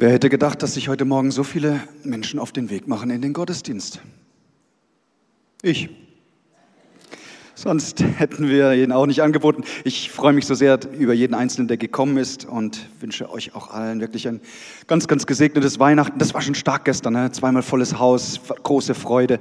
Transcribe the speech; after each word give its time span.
Wer 0.00 0.12
hätte 0.12 0.28
gedacht, 0.28 0.62
dass 0.62 0.74
sich 0.74 0.88
heute 0.88 1.04
Morgen 1.04 1.32
so 1.32 1.42
viele 1.42 1.80
Menschen 2.04 2.38
auf 2.38 2.52
den 2.52 2.70
Weg 2.70 2.86
machen 2.86 3.10
in 3.10 3.20
den 3.20 3.32
Gottesdienst? 3.32 4.00
Ich. 5.60 5.88
Sonst 7.56 8.04
hätten 8.16 8.48
wir 8.48 8.74
ihn 8.74 8.92
auch 8.92 9.06
nicht 9.06 9.22
angeboten. 9.22 9.64
Ich 9.82 10.12
freue 10.12 10.32
mich 10.32 10.46
so 10.46 10.54
sehr 10.54 10.78
über 10.96 11.14
jeden 11.14 11.34
Einzelnen, 11.34 11.66
der 11.66 11.78
gekommen 11.78 12.16
ist 12.16 12.44
und 12.44 12.88
wünsche 13.00 13.28
euch 13.28 13.56
auch 13.56 13.72
allen 13.72 13.98
wirklich 13.98 14.28
ein 14.28 14.40
ganz, 14.86 15.08
ganz 15.08 15.26
gesegnetes 15.26 15.80
Weihnachten. 15.80 16.20
Das 16.20 16.32
war 16.32 16.42
schon 16.42 16.54
stark 16.54 16.84
gestern, 16.84 17.14
ne? 17.14 17.32
zweimal 17.32 17.62
volles 17.62 17.98
Haus, 17.98 18.40
große 18.62 18.94
Freude. 18.94 19.40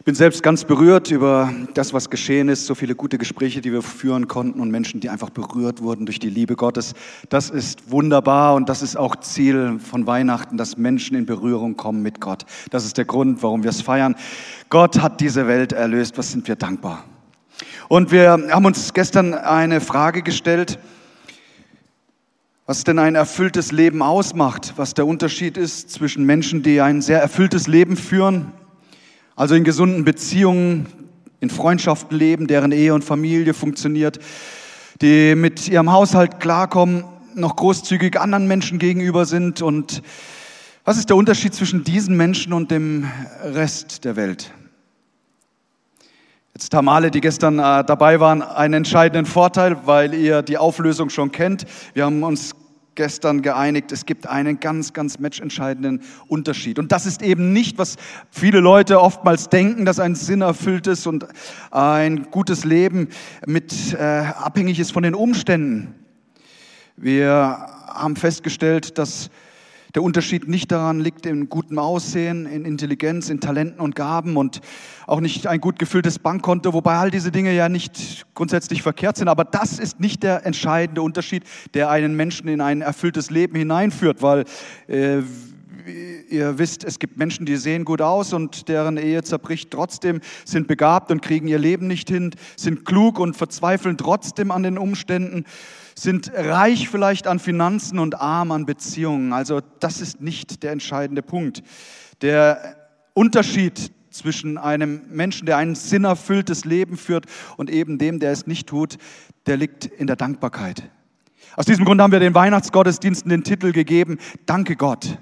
Ich 0.00 0.04
bin 0.06 0.14
selbst 0.14 0.42
ganz 0.42 0.64
berührt 0.64 1.10
über 1.10 1.52
das, 1.74 1.92
was 1.92 2.08
geschehen 2.08 2.48
ist, 2.48 2.64
so 2.64 2.74
viele 2.74 2.94
gute 2.94 3.18
Gespräche, 3.18 3.60
die 3.60 3.70
wir 3.70 3.82
führen 3.82 4.28
konnten 4.28 4.58
und 4.58 4.70
Menschen, 4.70 5.00
die 5.00 5.10
einfach 5.10 5.28
berührt 5.28 5.82
wurden 5.82 6.06
durch 6.06 6.18
die 6.18 6.30
Liebe 6.30 6.56
Gottes. 6.56 6.94
Das 7.28 7.50
ist 7.50 7.90
wunderbar 7.90 8.54
und 8.54 8.70
das 8.70 8.80
ist 8.80 8.96
auch 8.96 9.16
Ziel 9.16 9.78
von 9.78 10.06
Weihnachten, 10.06 10.56
dass 10.56 10.78
Menschen 10.78 11.18
in 11.18 11.26
Berührung 11.26 11.76
kommen 11.76 12.02
mit 12.02 12.18
Gott. 12.18 12.46
Das 12.70 12.86
ist 12.86 12.96
der 12.96 13.04
Grund, 13.04 13.42
warum 13.42 13.62
wir 13.62 13.68
es 13.68 13.82
feiern. 13.82 14.16
Gott 14.70 15.02
hat 15.02 15.20
diese 15.20 15.46
Welt 15.46 15.72
erlöst. 15.72 16.16
Was 16.16 16.32
sind 16.32 16.48
wir 16.48 16.56
dankbar? 16.56 17.04
Und 17.88 18.10
wir 18.10 18.30
haben 18.30 18.64
uns 18.64 18.94
gestern 18.94 19.34
eine 19.34 19.82
Frage 19.82 20.22
gestellt, 20.22 20.78
was 22.64 22.84
denn 22.84 22.98
ein 22.98 23.16
erfülltes 23.16 23.70
Leben 23.70 24.00
ausmacht, 24.00 24.72
was 24.76 24.94
der 24.94 25.06
Unterschied 25.06 25.58
ist 25.58 25.90
zwischen 25.90 26.24
Menschen, 26.24 26.62
die 26.62 26.80
ein 26.80 27.02
sehr 27.02 27.20
erfülltes 27.20 27.66
Leben 27.66 27.98
führen 27.98 28.52
also 29.40 29.54
in 29.54 29.64
gesunden 29.64 30.04
Beziehungen, 30.04 30.86
in 31.40 31.48
Freundschaften 31.48 32.14
leben, 32.14 32.46
deren 32.46 32.72
Ehe 32.72 32.92
und 32.92 33.02
Familie 33.02 33.54
funktioniert, 33.54 34.18
die 35.00 35.34
mit 35.34 35.66
ihrem 35.66 35.90
Haushalt 35.90 36.40
klarkommen, 36.40 37.04
noch 37.34 37.56
großzügig 37.56 38.20
anderen 38.20 38.46
Menschen 38.46 38.78
gegenüber 38.78 39.24
sind. 39.24 39.62
Und 39.62 40.02
was 40.84 40.98
ist 40.98 41.08
der 41.08 41.16
Unterschied 41.16 41.54
zwischen 41.54 41.84
diesen 41.84 42.18
Menschen 42.18 42.52
und 42.52 42.70
dem 42.70 43.10
Rest 43.42 44.04
der 44.04 44.16
Welt? 44.16 44.52
Jetzt 46.52 46.74
haben 46.74 46.90
alle, 46.90 47.10
die 47.10 47.22
gestern 47.22 47.58
äh, 47.60 47.82
dabei 47.82 48.20
waren, 48.20 48.42
einen 48.42 48.74
entscheidenden 48.74 49.24
Vorteil, 49.24 49.86
weil 49.86 50.12
ihr 50.12 50.42
die 50.42 50.58
Auflösung 50.58 51.08
schon 51.08 51.32
kennt. 51.32 51.64
Wir 51.94 52.04
haben 52.04 52.22
uns 52.24 52.54
gestern 52.94 53.42
geeinigt, 53.42 53.92
es 53.92 54.06
gibt 54.06 54.26
einen 54.26 54.60
ganz, 54.60 54.92
ganz 54.92 55.18
matchentscheidenden 55.18 56.02
Unterschied. 56.28 56.78
Und 56.78 56.92
das 56.92 57.06
ist 57.06 57.22
eben 57.22 57.52
nicht, 57.52 57.78
was 57.78 57.96
viele 58.30 58.60
Leute 58.60 59.00
oftmals 59.00 59.48
denken, 59.48 59.84
dass 59.84 60.00
ein 60.00 60.14
sinnerfülltes 60.14 61.06
und 61.06 61.26
ein 61.70 62.30
gutes 62.30 62.64
Leben 62.64 63.08
mit 63.46 63.94
äh, 63.94 63.98
abhängig 63.98 64.78
ist 64.80 64.92
von 64.92 65.02
den 65.02 65.14
Umständen. 65.14 65.94
Wir 66.96 67.66
haben 67.86 68.16
festgestellt, 68.16 68.98
dass 68.98 69.30
der 69.94 70.02
Unterschied 70.02 70.48
nicht 70.48 70.70
daran 70.70 71.00
liegt 71.00 71.26
in 71.26 71.48
gutem 71.48 71.78
Aussehen, 71.78 72.46
in 72.46 72.64
Intelligenz, 72.64 73.28
in 73.28 73.40
Talenten 73.40 73.80
und 73.80 73.94
Gaben 73.94 74.36
und 74.36 74.60
auch 75.06 75.20
nicht 75.20 75.46
ein 75.46 75.60
gut 75.60 75.78
gefülltes 75.78 76.18
Bankkonto, 76.18 76.72
wobei 76.72 76.96
all 76.96 77.10
diese 77.10 77.32
Dinge 77.32 77.52
ja 77.52 77.68
nicht 77.68 78.26
grundsätzlich 78.34 78.82
verkehrt 78.82 79.16
sind. 79.16 79.28
Aber 79.28 79.44
das 79.44 79.78
ist 79.78 80.00
nicht 80.00 80.22
der 80.22 80.46
entscheidende 80.46 81.02
Unterschied, 81.02 81.44
der 81.74 81.90
einen 81.90 82.14
Menschen 82.14 82.48
in 82.48 82.60
ein 82.60 82.82
erfülltes 82.82 83.30
Leben 83.30 83.56
hineinführt, 83.56 84.22
weil 84.22 84.44
äh, 84.86 85.22
ihr 86.28 86.58
wisst, 86.58 86.84
es 86.84 86.98
gibt 86.98 87.16
Menschen, 87.16 87.46
die 87.46 87.56
sehen 87.56 87.84
gut 87.84 88.00
aus 88.00 88.32
und 88.32 88.68
deren 88.68 88.96
Ehe 88.96 89.22
zerbricht 89.22 89.70
trotzdem, 89.70 90.20
sind 90.44 90.68
begabt 90.68 91.10
und 91.10 91.22
kriegen 91.22 91.48
ihr 91.48 91.58
Leben 91.58 91.86
nicht 91.86 92.08
hin, 92.08 92.30
sind 92.56 92.84
klug 92.84 93.18
und 93.18 93.36
verzweifeln 93.36 93.96
trotzdem 93.96 94.50
an 94.50 94.62
den 94.62 94.78
Umständen 94.78 95.44
sind 96.00 96.32
reich 96.34 96.88
vielleicht 96.88 97.26
an 97.26 97.38
Finanzen 97.38 97.98
und 97.98 98.20
arm 98.20 98.52
an 98.52 98.64
Beziehungen. 98.64 99.32
Also 99.32 99.60
das 99.80 100.00
ist 100.00 100.20
nicht 100.20 100.62
der 100.62 100.72
entscheidende 100.72 101.22
Punkt. 101.22 101.62
Der 102.22 102.76
Unterschied 103.12 103.92
zwischen 104.10 104.56
einem 104.56 105.02
Menschen, 105.10 105.46
der 105.46 105.58
ein 105.58 105.74
sinnerfülltes 105.74 106.64
Leben 106.64 106.96
führt 106.96 107.26
und 107.58 107.70
eben 107.70 107.98
dem, 107.98 108.18
der 108.18 108.32
es 108.32 108.46
nicht 108.46 108.66
tut, 108.66 108.96
der 109.46 109.58
liegt 109.58 109.84
in 109.84 110.06
der 110.06 110.16
Dankbarkeit. 110.16 110.90
Aus 111.56 111.66
diesem 111.66 111.84
Grund 111.84 112.00
haben 112.00 112.12
wir 112.12 112.20
den 112.20 112.34
Weihnachtsgottesdiensten 112.34 113.28
den 113.28 113.44
Titel 113.44 113.72
gegeben, 113.72 114.18
Danke 114.46 114.76
Gott. 114.76 115.18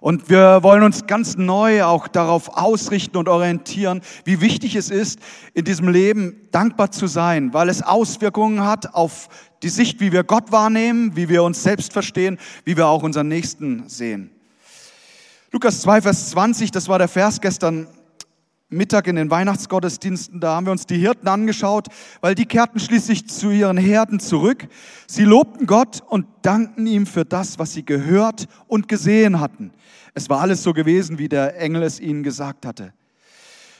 Und 0.00 0.30
wir 0.30 0.62
wollen 0.62 0.82
uns 0.84 1.06
ganz 1.06 1.36
neu 1.36 1.84
auch 1.84 2.06
darauf 2.06 2.56
ausrichten 2.56 3.16
und 3.16 3.28
orientieren, 3.28 4.00
wie 4.24 4.40
wichtig 4.40 4.76
es 4.76 4.90
ist, 4.90 5.18
in 5.54 5.64
diesem 5.64 5.88
Leben 5.88 6.48
dankbar 6.52 6.90
zu 6.92 7.06
sein, 7.08 7.52
weil 7.52 7.68
es 7.68 7.82
Auswirkungen 7.82 8.64
hat 8.64 8.94
auf 8.94 9.28
die 9.62 9.68
Sicht, 9.68 10.00
wie 10.00 10.12
wir 10.12 10.22
Gott 10.22 10.52
wahrnehmen, 10.52 11.16
wie 11.16 11.28
wir 11.28 11.42
uns 11.42 11.62
selbst 11.62 11.92
verstehen, 11.92 12.38
wie 12.64 12.76
wir 12.76 12.86
auch 12.86 13.02
unseren 13.02 13.28
Nächsten 13.28 13.88
sehen. 13.88 14.30
Lukas 15.50 15.80
2, 15.80 16.02
Vers 16.02 16.30
20, 16.30 16.70
das 16.70 16.88
war 16.88 16.98
der 16.98 17.08
Vers 17.08 17.40
gestern 17.40 17.88
Mittag 18.70 19.06
in 19.06 19.16
den 19.16 19.30
Weihnachtsgottesdiensten, 19.30 20.40
da 20.40 20.56
haben 20.56 20.66
wir 20.66 20.72
uns 20.72 20.84
die 20.84 20.98
Hirten 20.98 21.26
angeschaut, 21.26 21.86
weil 22.20 22.34
die 22.34 22.44
kehrten 22.44 22.78
schließlich 22.78 23.26
zu 23.26 23.48
ihren 23.50 23.78
Herden 23.78 24.20
zurück. 24.20 24.68
Sie 25.06 25.24
lobten 25.24 25.66
Gott 25.66 26.02
und 26.06 26.26
dankten 26.42 26.86
ihm 26.86 27.06
für 27.06 27.24
das, 27.24 27.58
was 27.58 27.72
sie 27.72 27.82
gehört 27.82 28.46
und 28.66 28.86
gesehen 28.86 29.40
hatten. 29.40 29.72
Es 30.12 30.28
war 30.28 30.42
alles 30.42 30.62
so 30.62 30.74
gewesen, 30.74 31.18
wie 31.18 31.30
der 31.30 31.58
Engel 31.58 31.82
es 31.82 31.98
ihnen 31.98 32.22
gesagt 32.22 32.66
hatte. 32.66 32.92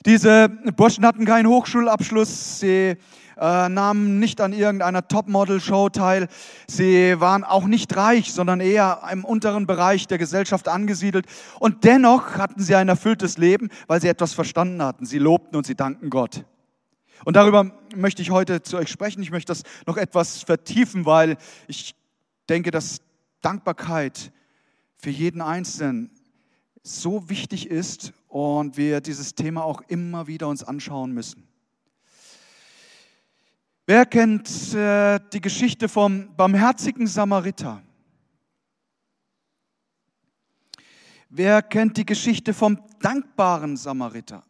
Diese 0.07 0.49
Burschen 0.49 1.05
hatten 1.05 1.27
keinen 1.27 1.49
Hochschulabschluss, 1.49 2.61
sie 2.61 2.97
äh, 3.41 3.69
nahmen 3.69 4.19
nicht 4.19 4.41
an 4.41 4.53
irgendeiner 4.53 5.07
Topmodel-Show 5.07 5.91
teil. 5.91 6.29
Sie 6.67 7.21
waren 7.21 7.45
auch 7.45 7.67
nicht 7.67 7.97
reich, 7.97 8.33
sondern 8.33 8.61
eher 8.61 9.03
im 9.11 9.25
unteren 9.25 9.67
Bereich 9.67 10.07
der 10.07 10.19
Gesellschaft 10.19 10.69
angesiedelt. 10.69 11.27
Und 11.61 11.85
dennoch 11.85 12.37
hatten 12.37 12.63
sie 12.63 12.75
ein 12.75 12.89
erfülltes 12.89 13.39
Leben, 13.39 13.69
weil 13.87 14.01
sie 14.01 14.09
etwas 14.09 14.35
verstanden 14.35 14.83
hatten. 14.83 15.07
Sie 15.07 15.19
lobten 15.19 15.57
und 15.57 15.67
sie 15.67 15.75
danken 15.75 16.11
Gott. 16.11 16.45
Und 17.25 17.37
darüber 17.37 17.73
möchte 17.95 18.23
ich 18.23 18.31
heute 18.31 18.63
zu 18.63 18.77
euch 18.77 18.89
sprechen. 18.89 19.23
Ich 19.23 19.31
möchte 19.31 19.51
das 19.51 19.63
noch 19.87 19.97
etwas 19.97 20.43
vertiefen, 20.43 21.07
weil 21.07 21.37
ich 21.67 21.95
denke, 22.49 22.71
dass 22.71 23.01
Dankbarkeit 23.41 24.33
für 24.97 25.11
jeden 25.11 25.41
Einzelnen 25.41 26.11
so 26.83 27.29
wichtig 27.29 27.71
ist 27.71 28.13
und 28.29 28.77
wir 28.77 29.01
dieses 29.01 29.35
Thema 29.35 29.65
auch 29.65 29.83
immer 29.89 30.27
wieder 30.27 30.49
uns 30.49 30.65
anschauen 30.65 31.13
müssen. 31.13 31.48
Wer 33.91 34.05
kennt 34.05 34.75
äh, 34.75 35.19
die 35.33 35.41
Geschichte 35.41 35.89
vom 35.89 36.37
barmherzigen 36.37 37.07
Samariter? 37.07 37.83
Wer 41.31 41.63
kennt 41.63 41.97
die 41.97 42.05
Geschichte 42.05 42.53
vom 42.53 42.79
dankbaren 43.01 43.79
Samariter? 43.79 44.45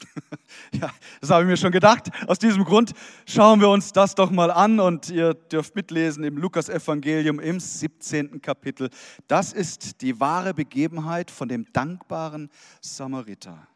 ja, 0.80 0.90
das 1.20 1.28
habe 1.28 1.42
ich 1.42 1.48
mir 1.50 1.58
schon 1.58 1.70
gedacht. 1.70 2.08
Aus 2.26 2.38
diesem 2.38 2.64
Grund 2.64 2.94
schauen 3.26 3.60
wir 3.60 3.68
uns 3.68 3.92
das 3.92 4.14
doch 4.14 4.30
mal 4.30 4.50
an 4.50 4.80
und 4.80 5.10
ihr 5.10 5.34
dürft 5.34 5.76
mitlesen 5.76 6.24
im 6.24 6.38
Lukas-Evangelium 6.38 7.38
im 7.38 7.60
17. 7.60 8.40
Kapitel. 8.40 8.88
Das 9.26 9.52
ist 9.52 10.00
die 10.00 10.18
wahre 10.18 10.54
Begebenheit 10.54 11.30
von 11.30 11.50
dem 11.50 11.70
dankbaren 11.70 12.48
Samariter. 12.80 13.68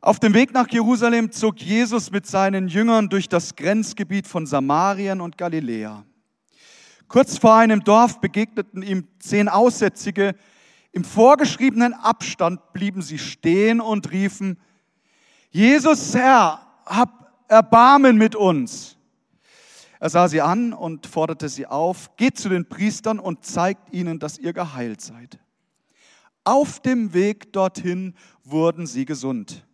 Auf 0.00 0.20
dem 0.20 0.32
Weg 0.32 0.54
nach 0.54 0.68
Jerusalem 0.70 1.32
zog 1.32 1.58
Jesus 1.58 2.12
mit 2.12 2.24
seinen 2.24 2.68
Jüngern 2.68 3.08
durch 3.08 3.28
das 3.28 3.56
Grenzgebiet 3.56 4.28
von 4.28 4.46
Samarien 4.46 5.20
und 5.20 5.36
Galiläa. 5.36 6.04
Kurz 7.08 7.36
vor 7.36 7.56
einem 7.56 7.82
Dorf 7.82 8.20
begegneten 8.20 8.82
ihm 8.82 9.08
zehn 9.18 9.48
Aussätzige. 9.48 10.36
Im 10.92 11.02
vorgeschriebenen 11.02 11.94
Abstand 11.94 12.72
blieben 12.72 13.02
sie 13.02 13.18
stehen 13.18 13.80
und 13.80 14.12
riefen, 14.12 14.60
Jesus 15.50 16.14
Herr, 16.14 16.60
hab 16.86 17.32
Erbarmen 17.48 18.16
mit 18.18 18.36
uns. 18.36 18.96
Er 19.98 20.10
sah 20.10 20.28
sie 20.28 20.42
an 20.42 20.72
und 20.72 21.08
forderte 21.08 21.48
sie 21.48 21.66
auf, 21.66 22.14
geht 22.16 22.38
zu 22.38 22.48
den 22.48 22.68
Priestern 22.68 23.18
und 23.18 23.44
zeigt 23.44 23.92
ihnen, 23.92 24.20
dass 24.20 24.38
ihr 24.38 24.52
geheilt 24.52 25.00
seid. 25.00 25.40
Auf 26.44 26.78
dem 26.78 27.14
Weg 27.14 27.52
dorthin 27.52 28.14
wurden 28.44 28.86
sie 28.86 29.04
gesund. 29.04 29.64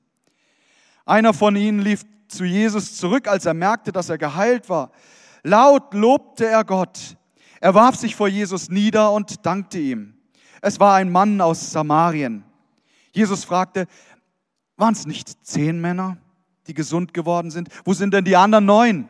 Einer 1.04 1.34
von 1.34 1.56
ihnen 1.56 1.80
lief 1.80 2.02
zu 2.28 2.44
Jesus 2.44 2.96
zurück, 2.96 3.28
als 3.28 3.46
er 3.46 3.54
merkte, 3.54 3.92
dass 3.92 4.08
er 4.08 4.18
geheilt 4.18 4.68
war. 4.68 4.90
Laut 5.42 5.92
lobte 5.92 6.46
er 6.46 6.64
Gott. 6.64 7.16
Er 7.60 7.74
warf 7.74 7.96
sich 7.96 8.16
vor 8.16 8.28
Jesus 8.28 8.68
nieder 8.68 9.12
und 9.12 9.44
dankte 9.44 9.78
ihm. 9.78 10.14
Es 10.60 10.80
war 10.80 10.94
ein 10.94 11.12
Mann 11.12 11.40
aus 11.40 11.70
Samarien. 11.70 12.44
Jesus 13.12 13.44
fragte, 13.44 13.86
waren 14.76 14.94
es 14.94 15.06
nicht 15.06 15.44
zehn 15.46 15.80
Männer, 15.80 16.16
die 16.66 16.74
gesund 16.74 17.14
geworden 17.14 17.50
sind? 17.50 17.68
Wo 17.84 17.92
sind 17.92 18.14
denn 18.14 18.24
die 18.24 18.36
anderen 18.36 18.64
neun? 18.64 19.08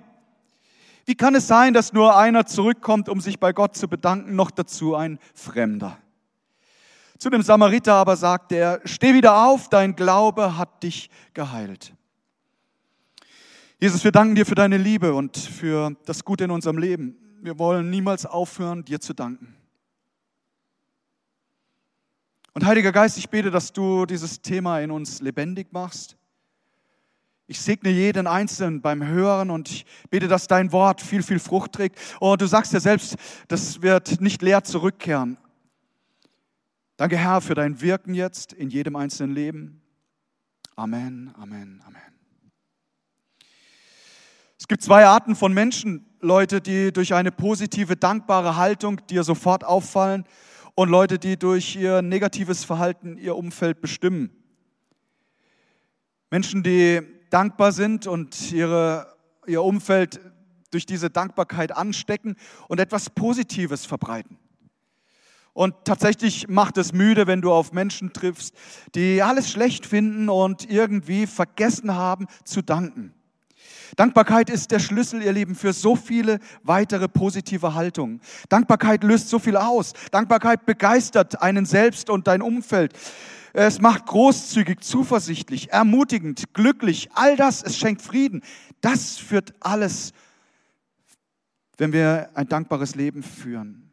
Wie 1.06 1.14
kann 1.14 1.34
es 1.34 1.46
sein, 1.46 1.74
dass 1.74 1.92
nur 1.92 2.16
einer 2.16 2.46
zurückkommt, 2.46 3.08
um 3.08 3.20
sich 3.20 3.38
bei 3.38 3.52
Gott 3.52 3.76
zu 3.76 3.88
bedanken, 3.88 4.36
noch 4.36 4.50
dazu 4.50 4.94
ein 4.94 5.18
Fremder? 5.34 5.98
Zu 7.18 7.30
dem 7.30 7.42
Samariter 7.42 7.94
aber 7.94 8.16
sagte 8.16 8.56
er, 8.56 8.80
steh 8.84 9.14
wieder 9.14 9.46
auf, 9.46 9.68
dein 9.68 9.94
Glaube 9.96 10.56
hat 10.58 10.82
dich 10.82 11.10
geheilt. 11.32 11.94
Jesus, 13.80 14.02
wir 14.04 14.12
danken 14.12 14.34
dir 14.34 14.46
für 14.46 14.54
deine 14.54 14.78
Liebe 14.78 15.14
und 15.14 15.36
für 15.36 15.94
das 16.06 16.24
Gute 16.24 16.44
in 16.44 16.50
unserem 16.50 16.78
Leben. 16.78 17.16
Wir 17.40 17.58
wollen 17.58 17.90
niemals 17.90 18.24
aufhören, 18.24 18.84
dir 18.84 19.00
zu 19.00 19.12
danken. 19.12 19.54
Und 22.54 22.64
Heiliger 22.64 22.92
Geist, 22.92 23.18
ich 23.18 23.28
bete, 23.28 23.50
dass 23.50 23.72
du 23.72 24.06
dieses 24.06 24.40
Thema 24.40 24.80
in 24.80 24.90
uns 24.90 25.20
lebendig 25.20 25.72
machst. 25.72 26.16
Ich 27.46 27.60
segne 27.60 27.90
jeden 27.90 28.26
Einzelnen 28.26 28.80
beim 28.80 29.04
Hören 29.04 29.50
und 29.50 29.68
ich 29.68 29.86
bete, 30.08 30.28
dass 30.28 30.46
dein 30.46 30.72
Wort 30.72 31.02
viel, 31.02 31.22
viel 31.22 31.38
Frucht 31.38 31.72
trägt. 31.72 31.98
Oh, 32.20 32.36
du 32.36 32.46
sagst 32.46 32.72
ja 32.72 32.80
selbst, 32.80 33.16
das 33.48 33.82
wird 33.82 34.20
nicht 34.20 34.40
leer 34.40 34.64
zurückkehren. 34.64 35.36
Danke, 36.96 37.16
Herr, 37.16 37.40
für 37.40 37.56
dein 37.56 37.80
Wirken 37.80 38.14
jetzt 38.14 38.52
in 38.52 38.70
jedem 38.70 38.94
einzelnen 38.94 39.34
Leben. 39.34 39.82
Amen, 40.76 41.34
Amen, 41.36 41.82
Amen. 41.84 42.02
Es 44.56 44.68
gibt 44.68 44.80
zwei 44.80 45.04
Arten 45.04 45.34
von 45.34 45.52
Menschen, 45.52 46.06
Leute, 46.20 46.60
die 46.60 46.92
durch 46.92 47.12
eine 47.12 47.32
positive, 47.32 47.96
dankbare 47.96 48.56
Haltung 48.56 49.04
dir 49.08 49.24
sofort 49.24 49.64
auffallen 49.64 50.24
und 50.76 50.88
Leute, 50.88 51.18
die 51.18 51.36
durch 51.36 51.74
ihr 51.74 52.00
negatives 52.00 52.64
Verhalten 52.64 53.18
ihr 53.18 53.34
Umfeld 53.34 53.80
bestimmen. 53.80 54.30
Menschen, 56.30 56.62
die 56.62 57.00
dankbar 57.30 57.72
sind 57.72 58.06
und 58.06 58.52
ihre, 58.52 59.16
ihr 59.48 59.64
Umfeld 59.64 60.20
durch 60.70 60.86
diese 60.86 61.10
Dankbarkeit 61.10 61.76
anstecken 61.76 62.36
und 62.68 62.78
etwas 62.78 63.10
Positives 63.10 63.84
verbreiten. 63.84 64.38
Und 65.54 65.74
tatsächlich 65.84 66.48
macht 66.48 66.76
es 66.78 66.92
müde, 66.92 67.28
wenn 67.28 67.40
du 67.40 67.52
auf 67.52 67.72
Menschen 67.72 68.12
triffst, 68.12 68.54
die 68.96 69.22
alles 69.22 69.50
schlecht 69.50 69.86
finden 69.86 70.28
und 70.28 70.68
irgendwie 70.68 71.26
vergessen 71.26 71.94
haben 71.94 72.26
zu 72.44 72.60
danken. 72.60 73.14
Dankbarkeit 73.94 74.50
ist 74.50 74.72
der 74.72 74.80
Schlüssel, 74.80 75.22
ihr 75.22 75.32
Lieben, 75.32 75.54
für 75.54 75.72
so 75.72 75.94
viele 75.94 76.40
weitere 76.64 77.08
positive 77.08 77.74
Haltungen. 77.74 78.20
Dankbarkeit 78.48 79.04
löst 79.04 79.28
so 79.28 79.38
viel 79.38 79.56
aus. 79.56 79.92
Dankbarkeit 80.10 80.66
begeistert 80.66 81.40
einen 81.40 81.66
selbst 81.66 82.10
und 82.10 82.26
dein 82.26 82.42
Umfeld. 82.42 82.92
Es 83.52 83.80
macht 83.80 84.06
großzügig, 84.06 84.80
zuversichtlich, 84.80 85.70
ermutigend, 85.70 86.52
glücklich. 86.54 87.10
All 87.14 87.36
das, 87.36 87.62
es 87.62 87.78
schenkt 87.78 88.02
Frieden. 88.02 88.42
Das 88.80 89.16
führt 89.16 89.54
alles, 89.60 90.12
wenn 91.78 91.92
wir 91.92 92.30
ein 92.34 92.48
dankbares 92.48 92.96
Leben 92.96 93.22
führen. 93.22 93.83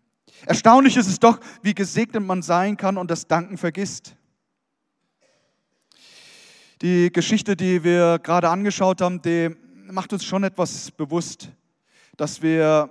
Erstaunlich 0.46 0.98
ist 0.98 1.08
es 1.08 1.20
doch, 1.20 1.40
wie 1.62 1.74
gesegnet 1.74 2.24
man 2.24 2.42
sein 2.42 2.78
kann 2.78 2.98
und 2.98 3.12
das 3.12 3.28
Danken 3.28 3.58
vergisst. 3.58 4.16
Die 6.82 7.12
Geschichte, 7.12 7.56
die 7.56 7.84
wir 7.84 8.18
gerade 8.20 8.50
angeschaut 8.50 9.02
haben, 9.02 9.22
die 9.22 9.56
macht 9.86 10.14
uns 10.14 10.26
schon 10.26 10.44
etwas 10.44 10.90
bewusst, 10.90 11.50
dass 12.18 12.42
wir 12.42 12.90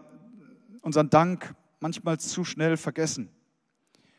unseren 0.82 1.10
Dank 1.10 1.54
manchmal 1.80 2.20
zu 2.20 2.44
schnell 2.44 2.76
vergessen. 2.76 3.28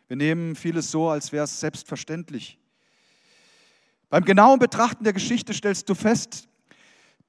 Wir 0.10 0.18
nehmen 0.18 0.56
vieles 0.56 0.92
so, 0.92 1.08
als 1.08 1.32
wäre 1.32 1.46
es 1.46 1.60
selbstverständlich. 1.60 2.60
Beim 4.10 4.26
genauen 4.26 4.60
Betrachten 4.60 5.06
der 5.06 5.14
Geschichte 5.14 5.54
stellst 5.54 5.88
du 5.88 5.96
fest, 5.96 6.50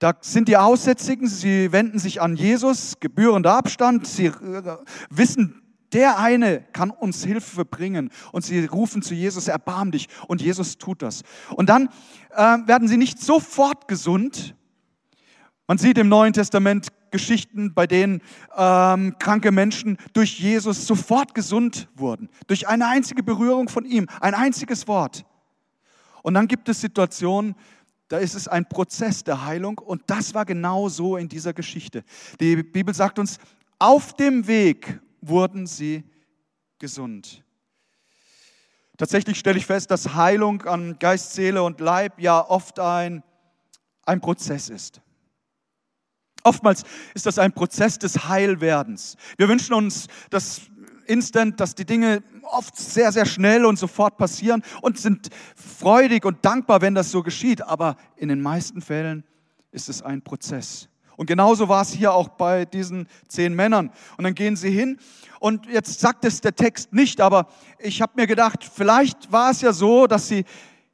da 0.00 0.16
sind 0.20 0.48
die 0.48 0.56
Aussätzigen, 0.56 1.28
sie 1.28 1.70
wenden 1.70 2.00
sich 2.00 2.20
an 2.20 2.34
Jesus, 2.34 2.98
gebührender 2.98 3.54
Abstand, 3.54 4.04
sie 4.08 4.26
äh, 4.26 4.76
wissen, 5.10 5.61
der 5.92 6.18
eine 6.18 6.62
kann 6.72 6.90
uns 6.90 7.24
Hilfe 7.24 7.64
bringen. 7.64 8.10
Und 8.32 8.44
sie 8.44 8.64
rufen 8.64 9.02
zu 9.02 9.14
Jesus, 9.14 9.48
erbarm 9.48 9.90
dich. 9.90 10.08
Und 10.28 10.42
Jesus 10.42 10.78
tut 10.78 11.02
das. 11.02 11.22
Und 11.54 11.68
dann 11.68 11.88
äh, 12.30 12.36
werden 12.38 12.88
sie 12.88 12.96
nicht 12.96 13.20
sofort 13.20 13.88
gesund, 13.88 14.54
man 15.68 15.78
sieht 15.78 15.96
im 15.96 16.08
Neuen 16.08 16.32
Testament 16.32 16.88
Geschichten, 17.12 17.72
bei 17.72 17.86
denen 17.86 18.20
ähm, 18.56 19.16
kranke 19.18 19.52
Menschen 19.52 19.96
durch 20.12 20.38
Jesus 20.38 20.86
sofort 20.86 21.34
gesund 21.34 21.88
wurden. 21.94 22.28
Durch 22.46 22.68
eine 22.68 22.88
einzige 22.88 23.22
Berührung 23.22 23.68
von 23.68 23.84
ihm, 23.84 24.08
ein 24.20 24.34
einziges 24.34 24.88
Wort. 24.88 25.24
Und 26.22 26.34
dann 26.34 26.48
gibt 26.48 26.68
es 26.68 26.80
Situationen, 26.80 27.54
da 28.08 28.18
ist 28.18 28.34
es 28.34 28.48
ein 28.48 28.68
Prozess 28.68 29.24
der 29.24 29.44
Heilung 29.46 29.78
und 29.78 30.02
das 30.08 30.34
war 30.34 30.44
genau 30.44 30.88
so 30.88 31.16
in 31.16 31.28
dieser 31.28 31.52
Geschichte. 31.52 32.04
Die 32.40 32.56
Bibel 32.62 32.94
sagt 32.94 33.18
uns, 33.18 33.38
auf 33.78 34.14
dem 34.14 34.46
Weg 34.46 35.00
wurden 35.22 35.66
sie 35.66 36.04
gesund. 36.78 37.42
Tatsächlich 38.98 39.38
stelle 39.38 39.58
ich 39.58 39.66
fest, 39.66 39.90
dass 39.90 40.14
Heilung 40.14 40.62
an 40.62 40.98
Geist, 40.98 41.32
Seele 41.32 41.62
und 41.62 41.80
Leib 41.80 42.20
ja 42.20 42.46
oft 42.46 42.78
ein, 42.78 43.22
ein 44.04 44.20
Prozess 44.20 44.68
ist. 44.68 45.00
Oftmals 46.44 46.82
ist 47.14 47.26
das 47.26 47.38
ein 47.38 47.52
Prozess 47.52 47.98
des 47.98 48.28
Heilwerdens. 48.28 49.16
Wir 49.38 49.48
wünschen 49.48 49.74
uns 49.74 50.08
das 50.30 50.62
Instant, 51.06 51.60
dass 51.60 51.74
die 51.74 51.84
Dinge 51.84 52.22
oft 52.42 52.76
sehr, 52.76 53.12
sehr 53.12 53.26
schnell 53.26 53.64
und 53.64 53.78
sofort 53.78 54.18
passieren 54.18 54.62
und 54.82 54.98
sind 54.98 55.30
freudig 55.56 56.24
und 56.24 56.44
dankbar, 56.44 56.80
wenn 56.80 56.94
das 56.94 57.10
so 57.10 57.22
geschieht. 57.22 57.62
Aber 57.62 57.96
in 58.16 58.28
den 58.28 58.40
meisten 58.40 58.82
Fällen 58.82 59.24
ist 59.70 59.88
es 59.88 60.02
ein 60.02 60.22
Prozess. 60.22 60.88
Und 61.16 61.26
genauso 61.26 61.68
war 61.68 61.82
es 61.82 61.90
hier 61.92 62.12
auch 62.12 62.28
bei 62.28 62.64
diesen 62.64 63.08
zehn 63.28 63.54
Männern. 63.54 63.90
Und 64.16 64.24
dann 64.24 64.34
gehen 64.34 64.56
sie 64.56 64.70
hin 64.70 64.98
und 65.40 65.66
jetzt 65.66 65.98
sagt 65.98 66.24
es 66.24 66.40
der 66.40 66.54
Text 66.54 66.92
nicht, 66.92 67.20
aber 67.20 67.48
ich 67.80 68.00
habe 68.00 68.12
mir 68.14 68.28
gedacht, 68.28 68.64
vielleicht 68.64 69.32
war 69.32 69.50
es 69.50 69.60
ja 69.60 69.72
so, 69.72 70.06
dass 70.06 70.28
sie 70.28 70.44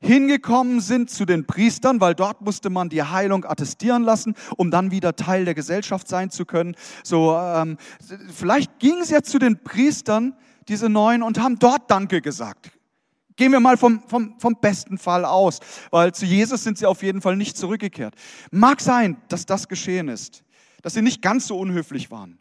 hingekommen 0.00 0.80
sind 0.80 1.10
zu 1.10 1.24
den 1.24 1.46
Priestern, 1.46 2.00
weil 2.00 2.14
dort 2.14 2.40
musste 2.40 2.70
man 2.70 2.88
die 2.88 3.02
Heilung 3.02 3.44
attestieren 3.44 4.04
lassen, 4.04 4.34
um 4.56 4.70
dann 4.70 4.90
wieder 4.90 5.16
Teil 5.16 5.44
der 5.44 5.54
Gesellschaft 5.54 6.08
sein 6.08 6.30
zu 6.30 6.46
können. 6.46 6.76
So, 7.02 7.36
ähm, 7.36 7.76
vielleicht 8.32 8.78
gingen 8.78 9.04
sie 9.04 9.14
ja 9.14 9.22
zu 9.22 9.38
den 9.38 9.62
Priestern, 9.62 10.34
diese 10.68 10.88
neuen, 10.88 11.22
und 11.22 11.40
haben 11.40 11.58
dort 11.58 11.90
Danke 11.90 12.22
gesagt. 12.22 12.70
Gehen 13.38 13.52
wir 13.52 13.60
mal 13.60 13.76
vom, 13.76 14.02
vom, 14.08 14.34
vom 14.40 14.56
besten 14.60 14.98
Fall 14.98 15.24
aus, 15.24 15.60
weil 15.92 16.12
zu 16.12 16.26
Jesus 16.26 16.64
sind 16.64 16.76
sie 16.76 16.86
auf 16.86 17.04
jeden 17.04 17.20
Fall 17.20 17.36
nicht 17.36 17.56
zurückgekehrt. 17.56 18.16
Mag 18.50 18.80
sein, 18.80 19.16
dass 19.28 19.46
das 19.46 19.68
geschehen 19.68 20.08
ist, 20.08 20.42
dass 20.82 20.94
sie 20.94 21.02
nicht 21.02 21.22
ganz 21.22 21.46
so 21.46 21.56
unhöflich 21.56 22.10
waren. 22.10 22.40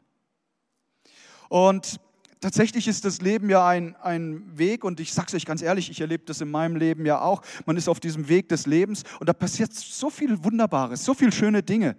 Und 1.50 2.00
tatsächlich 2.42 2.88
ist 2.88 3.06
das 3.06 3.22
Leben 3.22 3.48
ja 3.48 3.68
ein, 3.68 3.96
ein 3.98 4.58
Weg 4.58 4.84
und 4.84 5.00
ich 5.00 5.14
sage 5.14 5.28
es 5.28 5.36
euch 5.36 5.46
ganz 5.46 5.62
ehrlich, 5.62 5.92
ich 5.92 6.02
erlebe 6.02 6.26
das 6.26 6.42
in 6.42 6.50
meinem 6.50 6.76
Leben 6.76 7.06
ja 7.06 7.22
auch. 7.22 7.44
Man 7.68 7.78
ist 7.78 7.88
auf 7.88 8.00
diesem 8.00 8.28
Weg 8.28 8.50
des 8.50 8.66
Lebens 8.66 9.04
und 9.20 9.30
da 9.30 9.34
passiert 9.34 9.76
so 9.76 10.10
viel 10.10 10.44
Wunderbares, 10.44 11.06
so 11.06 11.14
viele 11.14 11.32
schöne 11.32 11.62
Dinge. 11.62 11.96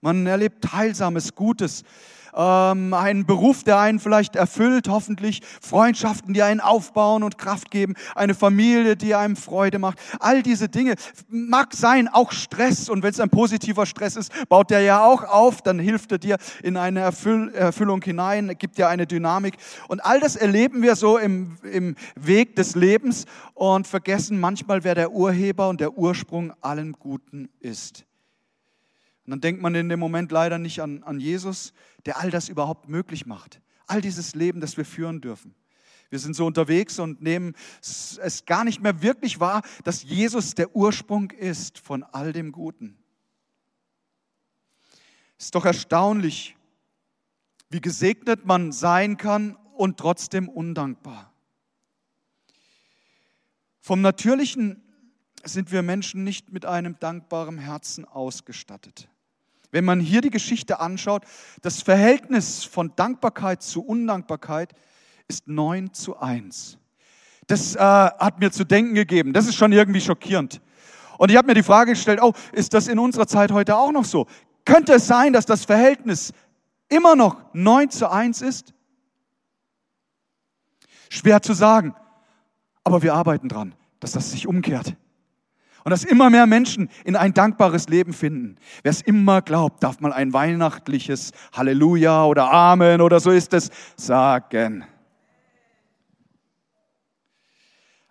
Man 0.00 0.26
erlebt 0.26 0.72
Heilsames, 0.72 1.32
Gutes 1.32 1.84
ähm, 2.36 2.94
einen 2.94 3.26
Beruf, 3.26 3.64
der 3.64 3.78
einen 3.78 3.98
vielleicht 3.98 4.36
erfüllt, 4.36 4.88
hoffentlich, 4.88 5.40
Freundschaften, 5.60 6.34
die 6.34 6.42
einen 6.42 6.60
aufbauen 6.60 7.22
und 7.22 7.38
Kraft 7.38 7.70
geben, 7.70 7.94
eine 8.14 8.34
Familie, 8.34 8.96
die 8.96 9.14
einem 9.14 9.36
Freude 9.36 9.78
macht. 9.78 9.98
All 10.20 10.42
diese 10.42 10.68
Dinge 10.68 10.94
mag 11.28 11.74
sein, 11.74 12.08
auch 12.08 12.32
Stress. 12.32 12.88
Und 12.88 13.02
wenn 13.02 13.10
es 13.10 13.20
ein 13.20 13.30
positiver 13.30 13.86
Stress 13.86 14.16
ist, 14.16 14.48
baut 14.48 14.70
der 14.70 14.80
ja 14.82 15.04
auch 15.04 15.24
auf, 15.24 15.62
dann 15.62 15.78
hilft 15.78 16.12
er 16.12 16.18
dir 16.18 16.36
in 16.62 16.76
eine 16.76 17.00
Erfüll 17.00 17.52
Erfüllung 17.54 18.02
hinein, 18.02 18.52
gibt 18.58 18.78
dir 18.78 18.88
eine 18.88 19.06
Dynamik. 19.06 19.54
Und 19.88 20.04
all 20.04 20.20
das 20.20 20.36
erleben 20.36 20.82
wir 20.82 20.96
so 20.96 21.18
im, 21.18 21.56
im 21.62 21.96
Weg 22.14 22.56
des 22.56 22.74
Lebens 22.74 23.24
und 23.54 23.86
vergessen 23.86 24.38
manchmal, 24.38 24.84
wer 24.84 24.94
der 24.94 25.12
Urheber 25.12 25.68
und 25.68 25.80
der 25.80 25.96
Ursprung 25.96 26.52
allen 26.60 26.92
Guten 26.92 27.48
ist. 27.60 28.04
Und 29.26 29.32
dann 29.32 29.40
denkt 29.40 29.60
man 29.60 29.74
in 29.74 29.88
dem 29.88 29.98
Moment 29.98 30.30
leider 30.30 30.58
nicht 30.58 30.80
an, 30.80 31.02
an 31.02 31.18
Jesus, 31.18 31.72
der 32.04 32.18
all 32.18 32.30
das 32.30 32.48
überhaupt 32.48 32.88
möglich 32.88 33.26
macht. 33.26 33.60
All 33.86 34.00
dieses 34.00 34.36
Leben, 34.36 34.60
das 34.60 34.76
wir 34.76 34.84
führen 34.84 35.20
dürfen. 35.20 35.54
Wir 36.10 36.20
sind 36.20 36.36
so 36.36 36.46
unterwegs 36.46 37.00
und 37.00 37.20
nehmen 37.20 37.54
es 37.80 38.44
gar 38.46 38.62
nicht 38.62 38.80
mehr 38.80 39.02
wirklich 39.02 39.40
wahr, 39.40 39.62
dass 39.82 40.04
Jesus 40.04 40.54
der 40.54 40.76
Ursprung 40.76 41.32
ist 41.32 41.78
von 41.78 42.04
all 42.04 42.32
dem 42.32 42.52
Guten. 42.52 42.96
Es 45.38 45.46
ist 45.46 45.54
doch 45.56 45.64
erstaunlich, 45.64 46.56
wie 47.68 47.80
gesegnet 47.80 48.46
man 48.46 48.70
sein 48.70 49.16
kann 49.16 49.56
und 49.74 49.98
trotzdem 49.98 50.48
undankbar. 50.48 51.32
Vom 53.80 54.00
Natürlichen 54.00 54.82
sind 55.44 55.72
wir 55.72 55.82
Menschen 55.82 56.22
nicht 56.22 56.52
mit 56.52 56.64
einem 56.64 56.98
dankbaren 57.00 57.58
Herzen 57.58 58.04
ausgestattet. 58.04 59.08
Wenn 59.70 59.84
man 59.84 60.00
hier 60.00 60.20
die 60.20 60.30
Geschichte 60.30 60.80
anschaut, 60.80 61.24
das 61.62 61.82
Verhältnis 61.82 62.64
von 62.64 62.92
Dankbarkeit 62.96 63.62
zu 63.62 63.84
Undankbarkeit 63.84 64.74
ist 65.28 65.48
9 65.48 65.92
zu 65.92 66.18
1. 66.18 66.78
Das 67.46 67.76
äh, 67.76 67.78
hat 67.78 68.40
mir 68.40 68.50
zu 68.50 68.64
denken 68.64 68.94
gegeben. 68.94 69.32
Das 69.32 69.46
ist 69.46 69.54
schon 69.54 69.72
irgendwie 69.72 70.00
schockierend. 70.00 70.60
Und 71.18 71.30
ich 71.30 71.36
habe 71.36 71.46
mir 71.46 71.54
die 71.54 71.62
Frage 71.62 71.92
gestellt, 71.92 72.20
oh, 72.22 72.32
ist 72.52 72.74
das 72.74 72.88
in 72.88 72.98
unserer 72.98 73.26
Zeit 73.26 73.52
heute 73.52 73.76
auch 73.76 73.92
noch 73.92 74.04
so? 74.04 74.26
Könnte 74.64 74.94
es 74.94 75.06
sein, 75.06 75.32
dass 75.32 75.46
das 75.46 75.64
Verhältnis 75.64 76.32
immer 76.88 77.16
noch 77.16 77.36
9 77.52 77.90
zu 77.90 78.10
1 78.10 78.42
ist? 78.42 78.74
Schwer 81.08 81.40
zu 81.40 81.54
sagen, 81.54 81.94
aber 82.82 83.02
wir 83.02 83.14
arbeiten 83.14 83.48
dran, 83.48 83.74
dass 84.00 84.12
das 84.12 84.32
sich 84.32 84.46
umkehrt. 84.46 84.96
Und 85.86 85.90
dass 85.90 86.02
immer 86.02 86.30
mehr 86.30 86.48
Menschen 86.48 86.90
in 87.04 87.14
ein 87.14 87.32
dankbares 87.32 87.88
Leben 87.88 88.12
finden. 88.12 88.56
Wer 88.82 88.90
es 88.90 89.02
immer 89.02 89.40
glaubt, 89.40 89.84
darf 89.84 90.00
mal 90.00 90.12
ein 90.12 90.32
weihnachtliches 90.32 91.30
Halleluja 91.52 92.24
oder 92.24 92.52
Amen 92.52 93.00
oder 93.00 93.20
so 93.20 93.30
ist 93.30 93.54
es 93.54 93.70
sagen. 93.94 94.84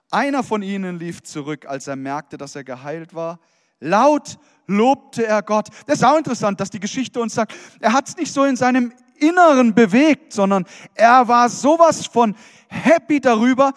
Einer 0.10 0.42
von 0.42 0.62
ihnen 0.62 1.00
lief 1.00 1.22
zurück, 1.24 1.66
als 1.66 1.88
er 1.88 1.98
merkte, 1.98 2.38
dass 2.38 2.56
er 2.56 2.64
geheilt 2.64 3.14
war. 3.14 3.42
Laut 3.82 4.38
lobte 4.68 5.28
er 5.28 5.42
Gott. 5.42 5.68
Das 5.86 5.98
ist 5.98 6.06
auch 6.06 6.18
interessant, 6.18 6.62
dass 6.62 6.70
die 6.70 6.80
Geschichte 6.80 7.20
uns 7.20 7.34
sagt, 7.34 7.54
er 7.82 7.92
hat 7.92 8.08
es 8.08 8.16
nicht 8.16 8.32
so 8.32 8.46
in 8.46 8.56
seinem 8.56 8.94
Inneren 9.18 9.74
bewegt, 9.74 10.32
sondern 10.32 10.64
er 10.94 11.28
war 11.28 11.50
sowas 11.50 12.06
von 12.06 12.38
happy 12.70 13.20
darüber, 13.20 13.74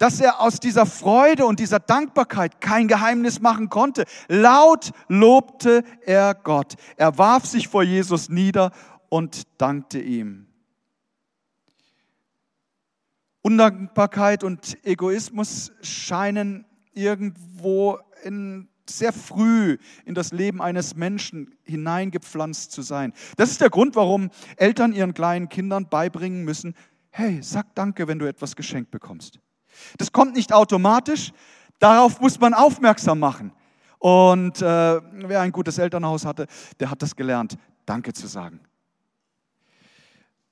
dass 0.00 0.18
er 0.18 0.40
aus 0.40 0.60
dieser 0.60 0.86
Freude 0.86 1.44
und 1.44 1.60
dieser 1.60 1.78
Dankbarkeit 1.78 2.62
kein 2.62 2.88
Geheimnis 2.88 3.40
machen 3.40 3.68
konnte. 3.68 4.04
Laut 4.28 4.92
lobte 5.08 5.84
er 6.06 6.34
Gott. 6.34 6.74
Er 6.96 7.18
warf 7.18 7.44
sich 7.44 7.68
vor 7.68 7.82
Jesus 7.82 8.30
nieder 8.30 8.72
und 9.10 9.42
dankte 9.58 10.00
ihm. 10.00 10.46
Undankbarkeit 13.42 14.42
und 14.42 14.78
Egoismus 14.86 15.70
scheinen 15.82 16.64
irgendwo 16.94 17.98
in 18.22 18.68
sehr 18.88 19.12
früh 19.12 19.76
in 20.06 20.14
das 20.14 20.32
Leben 20.32 20.62
eines 20.62 20.96
Menschen 20.96 21.54
hineingepflanzt 21.64 22.72
zu 22.72 22.80
sein. 22.80 23.12
Das 23.36 23.50
ist 23.50 23.60
der 23.60 23.70
Grund, 23.70 23.96
warum 23.96 24.30
Eltern 24.56 24.94
ihren 24.94 25.12
kleinen 25.12 25.50
Kindern 25.50 25.88
beibringen 25.90 26.42
müssen, 26.44 26.74
hey, 27.10 27.42
sag 27.42 27.74
danke, 27.74 28.08
wenn 28.08 28.18
du 28.18 28.26
etwas 28.26 28.56
geschenkt 28.56 28.90
bekommst. 28.90 29.40
Das 29.98 30.12
kommt 30.12 30.34
nicht 30.34 30.52
automatisch, 30.52 31.32
darauf 31.78 32.20
muss 32.20 32.38
man 32.38 32.54
aufmerksam 32.54 33.18
machen. 33.18 33.52
Und 33.98 34.62
äh, 34.62 35.00
wer 35.28 35.40
ein 35.40 35.52
gutes 35.52 35.78
Elternhaus 35.78 36.24
hatte, 36.24 36.46
der 36.78 36.90
hat 36.90 37.02
das 37.02 37.14
gelernt, 37.14 37.56
danke 37.84 38.12
zu 38.12 38.26
sagen. 38.26 38.60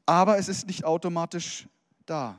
Aber 0.04 0.38
es 0.38 0.48
ist 0.48 0.66
nicht 0.66 0.84
automatisch 0.84 1.66
da. 2.04 2.38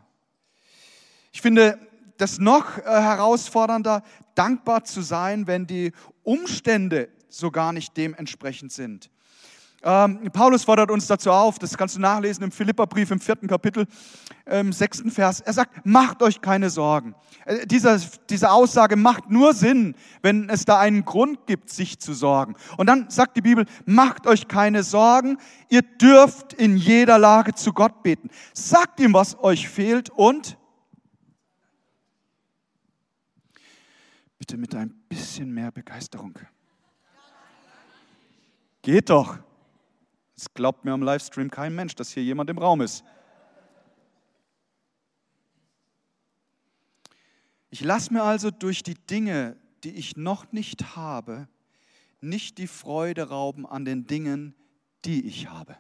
Ich 1.32 1.42
finde 1.42 1.80
das 2.18 2.38
noch 2.38 2.78
äh, 2.78 2.82
herausfordernder, 2.84 4.04
dankbar 4.36 4.84
zu 4.84 5.02
sein, 5.02 5.48
wenn 5.48 5.66
die 5.68 5.94
Umstände 6.24 7.10
so 7.28 7.52
gar 7.52 7.74
nicht 7.74 7.96
dementsprechend 7.98 8.72
sind. 8.72 9.10
Ähm, 9.82 10.30
Paulus 10.34 10.66
fordert 10.66 10.92
uns 10.92 11.08
dazu 11.08 11.32
auf, 11.32 11.58
das 11.58 11.78
kannst 11.78 11.96
du 11.96 12.02
nachlesen 12.02 12.44
im 12.44 12.52
Philipperbrief 12.52 13.12
im 13.12 13.20
vierten 13.22 13.48
Kapitel, 13.48 13.86
im 14.46 14.74
sechsten 14.74 15.10
Vers. 15.10 15.40
Er 15.40 15.54
sagt, 15.54 15.86
macht 15.86 16.22
euch 16.22 16.42
keine 16.42 16.70
Sorgen. 16.70 17.16
Äh, 17.46 17.66
dieser, 17.66 18.00
diese 18.30 18.52
Aussage 18.52 18.98
macht 18.98 19.30
nur 19.30 19.54
Sinn, 19.54 19.96
wenn 20.22 20.50
es 20.50 20.66
da 20.66 20.80
einen 20.80 21.06
Grund 21.06 21.48
gibt, 21.48 21.70
sich 21.70 22.00
zu 22.00 22.14
sorgen. 22.14 22.56
Und 22.78 22.88
dann 22.88 23.10
sagt 23.10 23.38
die 23.38 23.42
Bibel, 23.42 23.66
macht 23.86 24.28
euch 24.28 24.48
keine 24.50 24.84
Sorgen, 24.84 25.38
ihr 25.70 25.82
dürft 25.82 26.54
in 26.54 26.76
jeder 26.76 27.18
Lage 27.18 27.54
zu 27.54 27.72
Gott 27.72 28.04
beten. 28.04 28.30
Sagt 28.54 29.00
ihm, 29.00 29.14
was 29.14 29.42
euch 29.42 29.70
fehlt 29.70 30.10
und 30.10 30.58
bitte 34.38 34.58
mit 34.58 34.76
ein 34.76 34.94
bisschen 35.08 35.54
mehr 35.54 35.72
Begeisterung. 35.72 36.38
Geht 38.82 39.10
doch. 39.10 39.38
Es 40.40 40.54
glaubt 40.54 40.86
mir 40.86 40.94
am 40.94 41.04
Livestream 41.04 41.52
kein 41.52 41.76
Mensch, 41.76 41.96
dass 41.96 42.12
hier 42.12 42.24
jemand 42.24 42.50
im 42.50 42.60
Raum 42.60 42.80
ist. 42.80 43.04
Ich 47.70 47.82
lasse 47.82 48.14
mir 48.14 48.24
also 48.24 48.50
durch 48.50 48.82
die 48.82 48.94
Dinge, 48.94 49.58
die 49.84 49.92
ich 49.92 50.16
noch 50.16 50.50
nicht 50.54 50.96
habe, 50.96 51.50
nicht 52.22 52.58
die 52.58 52.68
Freude 52.68 53.28
rauben 53.28 53.66
an 53.66 53.84
den 53.84 54.08
Dingen, 54.08 54.56
die 55.04 55.26
ich 55.26 55.50
habe. 55.50 55.76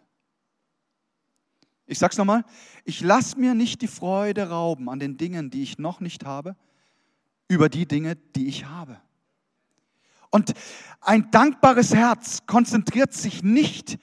Ich 1.85 1.97
sage 1.97 2.11
es 2.11 2.17
nochmal, 2.17 2.43
ich 2.83 2.99
lasse 2.99 3.39
mir 3.39 3.53
nicht 3.53 3.81
die 3.81 3.87
Freude 3.87 4.49
rauben 4.49 4.89
an 4.89 4.99
den 4.99 5.15
Dingen, 5.15 5.51
die 5.51 5.63
ich 5.63 5.79
noch 5.79 6.01
nicht 6.01 6.25
habe, 6.25 6.57
über 7.47 7.69
die 7.69 7.87
Dinge, 7.87 8.17
die 8.35 8.47
ich 8.47 8.65
habe. 8.65 8.99
Und 10.31 10.53
ein 10.99 11.31
dankbares 11.31 11.95
Herz 11.95 12.45
konzentriert 12.45 13.13
sich 13.13 13.41
nicht 13.41 13.97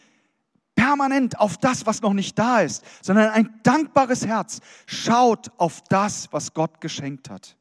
permanent 0.86 1.40
auf 1.40 1.56
das, 1.56 1.84
was 1.84 2.00
noch 2.00 2.12
nicht 2.12 2.38
da 2.38 2.60
ist, 2.60 2.84
sondern 3.02 3.30
ein 3.30 3.60
dankbares 3.64 4.24
Herz 4.24 4.60
schaut 4.86 5.50
auf 5.58 5.82
das, 5.88 6.28
was 6.30 6.54
Gott 6.54 6.80
geschenkt 6.80 7.28
hat. 7.28 7.56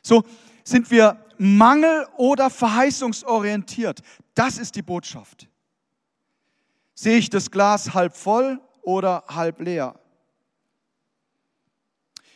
So 0.00 0.22
sind 0.62 0.90
wir 0.92 1.18
mangel- 1.38 2.06
oder 2.16 2.50
verheißungsorientiert. 2.50 4.00
Das 4.34 4.58
ist 4.58 4.76
die 4.76 4.82
Botschaft. 4.82 5.48
Sehe 6.94 7.18
ich 7.18 7.30
das 7.30 7.50
Glas 7.50 7.94
halb 7.94 8.14
voll 8.14 8.60
oder 8.82 9.24
halb 9.26 9.60
leer? 9.60 9.96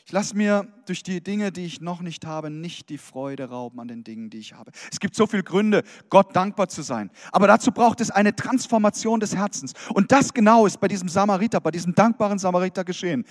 Ich 0.09 0.13
lasse 0.13 0.35
mir 0.35 0.67
durch 0.87 1.03
die 1.03 1.23
Dinge, 1.23 1.53
die 1.53 1.67
ich 1.67 1.83
noch 1.83 2.01
nicht 2.01 2.25
habe, 2.25 2.49
nicht 2.49 2.89
die 2.89 2.97
Freude 2.97 3.51
rauben 3.51 3.79
an 3.79 3.89
den 3.89 4.05
Dingen, 4.05 4.31
die 4.31 4.39
ich 4.39 4.55
habe. 4.55 4.71
Es 4.91 5.01
gibt 5.01 5.15
so 5.15 5.27
viele 5.27 5.43
Gründe, 5.43 5.83
Gott 6.09 6.35
dankbar 6.35 6.71
zu 6.71 6.81
sein. 6.81 7.11
Aber 7.31 7.47
dazu 7.47 7.73
braucht 7.73 8.01
es 8.01 8.11
eine 8.11 8.35
Transformation 8.35 9.21
des 9.21 9.37
Herzens. 9.37 9.75
Und 9.93 10.11
das 10.11 10.33
genau 10.33 10.65
ist 10.65 10.81
bei 10.81 10.89
diesem 10.89 11.11
Samariter, 11.11 11.61
bei 11.61 11.73
diesem 11.73 11.95
dankbaren 11.95 12.39
Samariter 12.39 12.85
geschehen. 12.85 13.27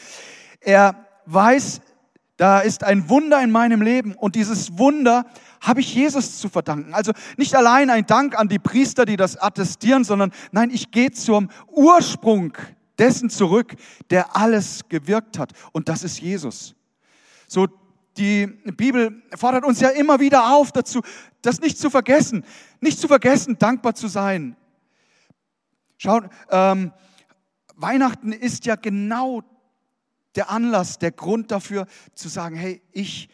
Er 0.62 1.04
weiß, 1.26 1.82
da 2.36 2.60
ist 2.60 2.84
ein 2.84 3.10
Wunder 3.10 3.42
in 3.42 3.50
meinem 3.50 3.82
Leben 3.82 4.14
und 4.14 4.36
dieses 4.36 4.78
Wunder 4.78 5.26
habe 5.60 5.80
ich 5.80 5.96
Jesus 5.96 6.38
zu 6.38 6.48
verdanken. 6.48 6.94
Also 6.94 7.12
nicht 7.38 7.56
allein 7.56 7.90
ein 7.90 8.06
Dank 8.06 8.38
an 8.38 8.50
die 8.50 8.60
Priester, 8.60 9.06
die 9.06 9.18
das 9.18 9.36
attestieren, 9.36 10.04
sondern 10.04 10.32
nein, 10.52 10.70
ich 10.70 10.92
gehe 10.92 11.10
zum 11.10 11.50
Ursprung 11.72 12.54
dessen 13.00 13.30
zurück, 13.30 13.76
der 14.10 14.36
alles 14.36 14.88
gewirkt 14.90 15.38
hat. 15.40 15.54
Und 15.72 15.90
das 15.90 16.04
ist 16.04 16.20
Jesus. 16.20 16.76
So, 17.48 17.68
die 18.18 18.48
Bibel 18.48 19.22
fordert 19.36 19.64
uns 19.64 19.80
ja 19.80 19.90
immer 19.90 20.20
wieder 20.20 20.56
auf 20.56 20.72
dazu, 20.72 21.02
das 21.42 21.60
nicht 21.62 21.78
zu 21.78 21.90
vergessen. 21.90 22.44
Nicht 22.82 23.00
zu 23.00 23.08
vergessen, 23.08 23.58
dankbar 23.60 23.96
zu 23.96 24.08
sein. 24.08 24.56
Schaut, 25.98 26.26
ähm, 26.50 26.92
Weihnachten 27.76 28.32
ist 28.32 28.66
ja 28.66 28.76
genau 28.76 29.44
der 30.36 30.50
Anlass, 30.50 31.00
der 31.00 31.12
Grund 31.12 31.52
dafür 31.52 31.88
zu 32.14 32.28
sagen, 32.28 32.56
hey, 32.56 32.82
ich 32.92 33.30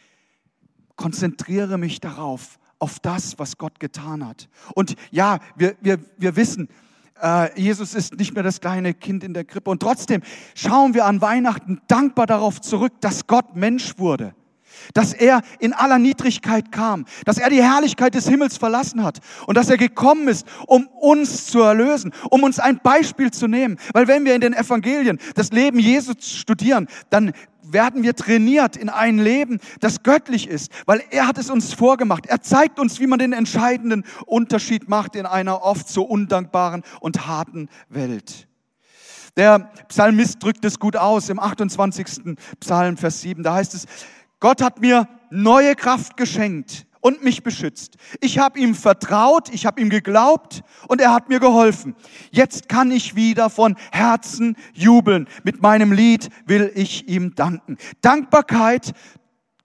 konzentriere 0.96 1.76
mich 1.76 2.00
darauf, 2.00 2.58
auf 2.78 3.00
das, 3.00 3.38
was 3.38 3.58
Gott 3.58 3.80
getan 3.80 4.26
hat. 4.26 4.48
Und 4.74 4.96
ja, 5.10 5.38
wir, 5.56 5.76
wir, 5.80 5.98
wir 6.16 6.36
wissen, 6.36 6.68
äh, 7.22 7.60
Jesus 7.60 7.94
ist 7.94 8.18
nicht 8.18 8.34
mehr 8.34 8.42
das 8.42 8.60
kleine 8.60 8.94
Kind 8.94 9.24
in 9.24 9.34
der 9.34 9.44
Krippe. 9.44 9.70
Und 9.70 9.80
trotzdem 9.80 10.22
schauen 10.54 10.94
wir 10.94 11.06
an 11.06 11.20
Weihnachten 11.20 11.80
dankbar 11.88 12.26
darauf 12.26 12.60
zurück, 12.60 12.92
dass 13.00 13.26
Gott 13.26 13.56
Mensch 13.56 13.98
wurde. 13.98 14.34
Dass 14.92 15.12
er 15.12 15.42
in 15.58 15.72
aller 15.72 15.98
Niedrigkeit 15.98 16.72
kam, 16.72 17.06
dass 17.24 17.38
er 17.38 17.50
die 17.50 17.62
Herrlichkeit 17.62 18.14
des 18.14 18.28
Himmels 18.28 18.56
verlassen 18.56 19.02
hat 19.02 19.18
und 19.46 19.56
dass 19.56 19.70
er 19.70 19.76
gekommen 19.76 20.28
ist, 20.28 20.46
um 20.66 20.86
uns 21.00 21.46
zu 21.46 21.60
erlösen, 21.60 22.12
um 22.30 22.42
uns 22.42 22.58
ein 22.58 22.80
Beispiel 22.82 23.30
zu 23.30 23.46
nehmen. 23.46 23.78
Weil 23.92 24.08
wenn 24.08 24.24
wir 24.24 24.34
in 24.34 24.40
den 24.40 24.52
Evangelien 24.52 25.18
das 25.34 25.50
Leben 25.50 25.78
Jesus 25.78 26.16
studieren, 26.20 26.88
dann 27.10 27.32
werden 27.62 28.02
wir 28.02 28.14
trainiert 28.14 28.76
in 28.76 28.88
ein 28.88 29.18
Leben, 29.18 29.58
das 29.80 30.02
göttlich 30.02 30.48
ist, 30.48 30.70
weil 30.86 31.02
er 31.10 31.26
hat 31.26 31.38
es 31.38 31.50
uns 31.50 31.72
vorgemacht. 31.72 32.26
Er 32.26 32.40
zeigt 32.40 32.78
uns, 32.78 33.00
wie 33.00 33.06
man 33.06 33.18
den 33.18 33.32
entscheidenden 33.32 34.04
Unterschied 34.26 34.88
macht 34.88 35.16
in 35.16 35.26
einer 35.26 35.62
oft 35.62 35.88
so 35.88 36.02
undankbaren 36.02 36.82
und 37.00 37.26
harten 37.26 37.68
Welt. 37.88 38.48
Der 39.36 39.70
Psalmist 39.88 40.42
drückt 40.42 40.64
es 40.64 40.78
gut 40.78 40.96
aus 40.96 41.28
im 41.28 41.40
28. 41.40 42.36
Psalm, 42.60 42.96
Vers 42.96 43.20
7. 43.20 43.42
Da 43.42 43.54
heißt 43.54 43.74
es, 43.74 43.86
Gott 44.44 44.60
hat 44.60 44.82
mir 44.82 45.08
neue 45.30 45.74
Kraft 45.74 46.18
geschenkt 46.18 46.84
und 47.00 47.24
mich 47.24 47.42
beschützt. 47.42 47.96
Ich 48.20 48.38
habe 48.38 48.58
ihm 48.58 48.74
vertraut, 48.74 49.48
ich 49.48 49.64
habe 49.64 49.80
ihm 49.80 49.88
geglaubt 49.88 50.62
und 50.86 51.00
er 51.00 51.14
hat 51.14 51.30
mir 51.30 51.40
geholfen. 51.40 51.96
Jetzt 52.30 52.68
kann 52.68 52.90
ich 52.90 53.16
wieder 53.16 53.48
von 53.48 53.74
Herzen 53.90 54.58
jubeln. 54.74 55.28
Mit 55.44 55.62
meinem 55.62 55.92
Lied 55.92 56.28
will 56.44 56.70
ich 56.74 57.08
ihm 57.08 57.34
danken. 57.34 57.78
Dankbarkeit 58.02 58.92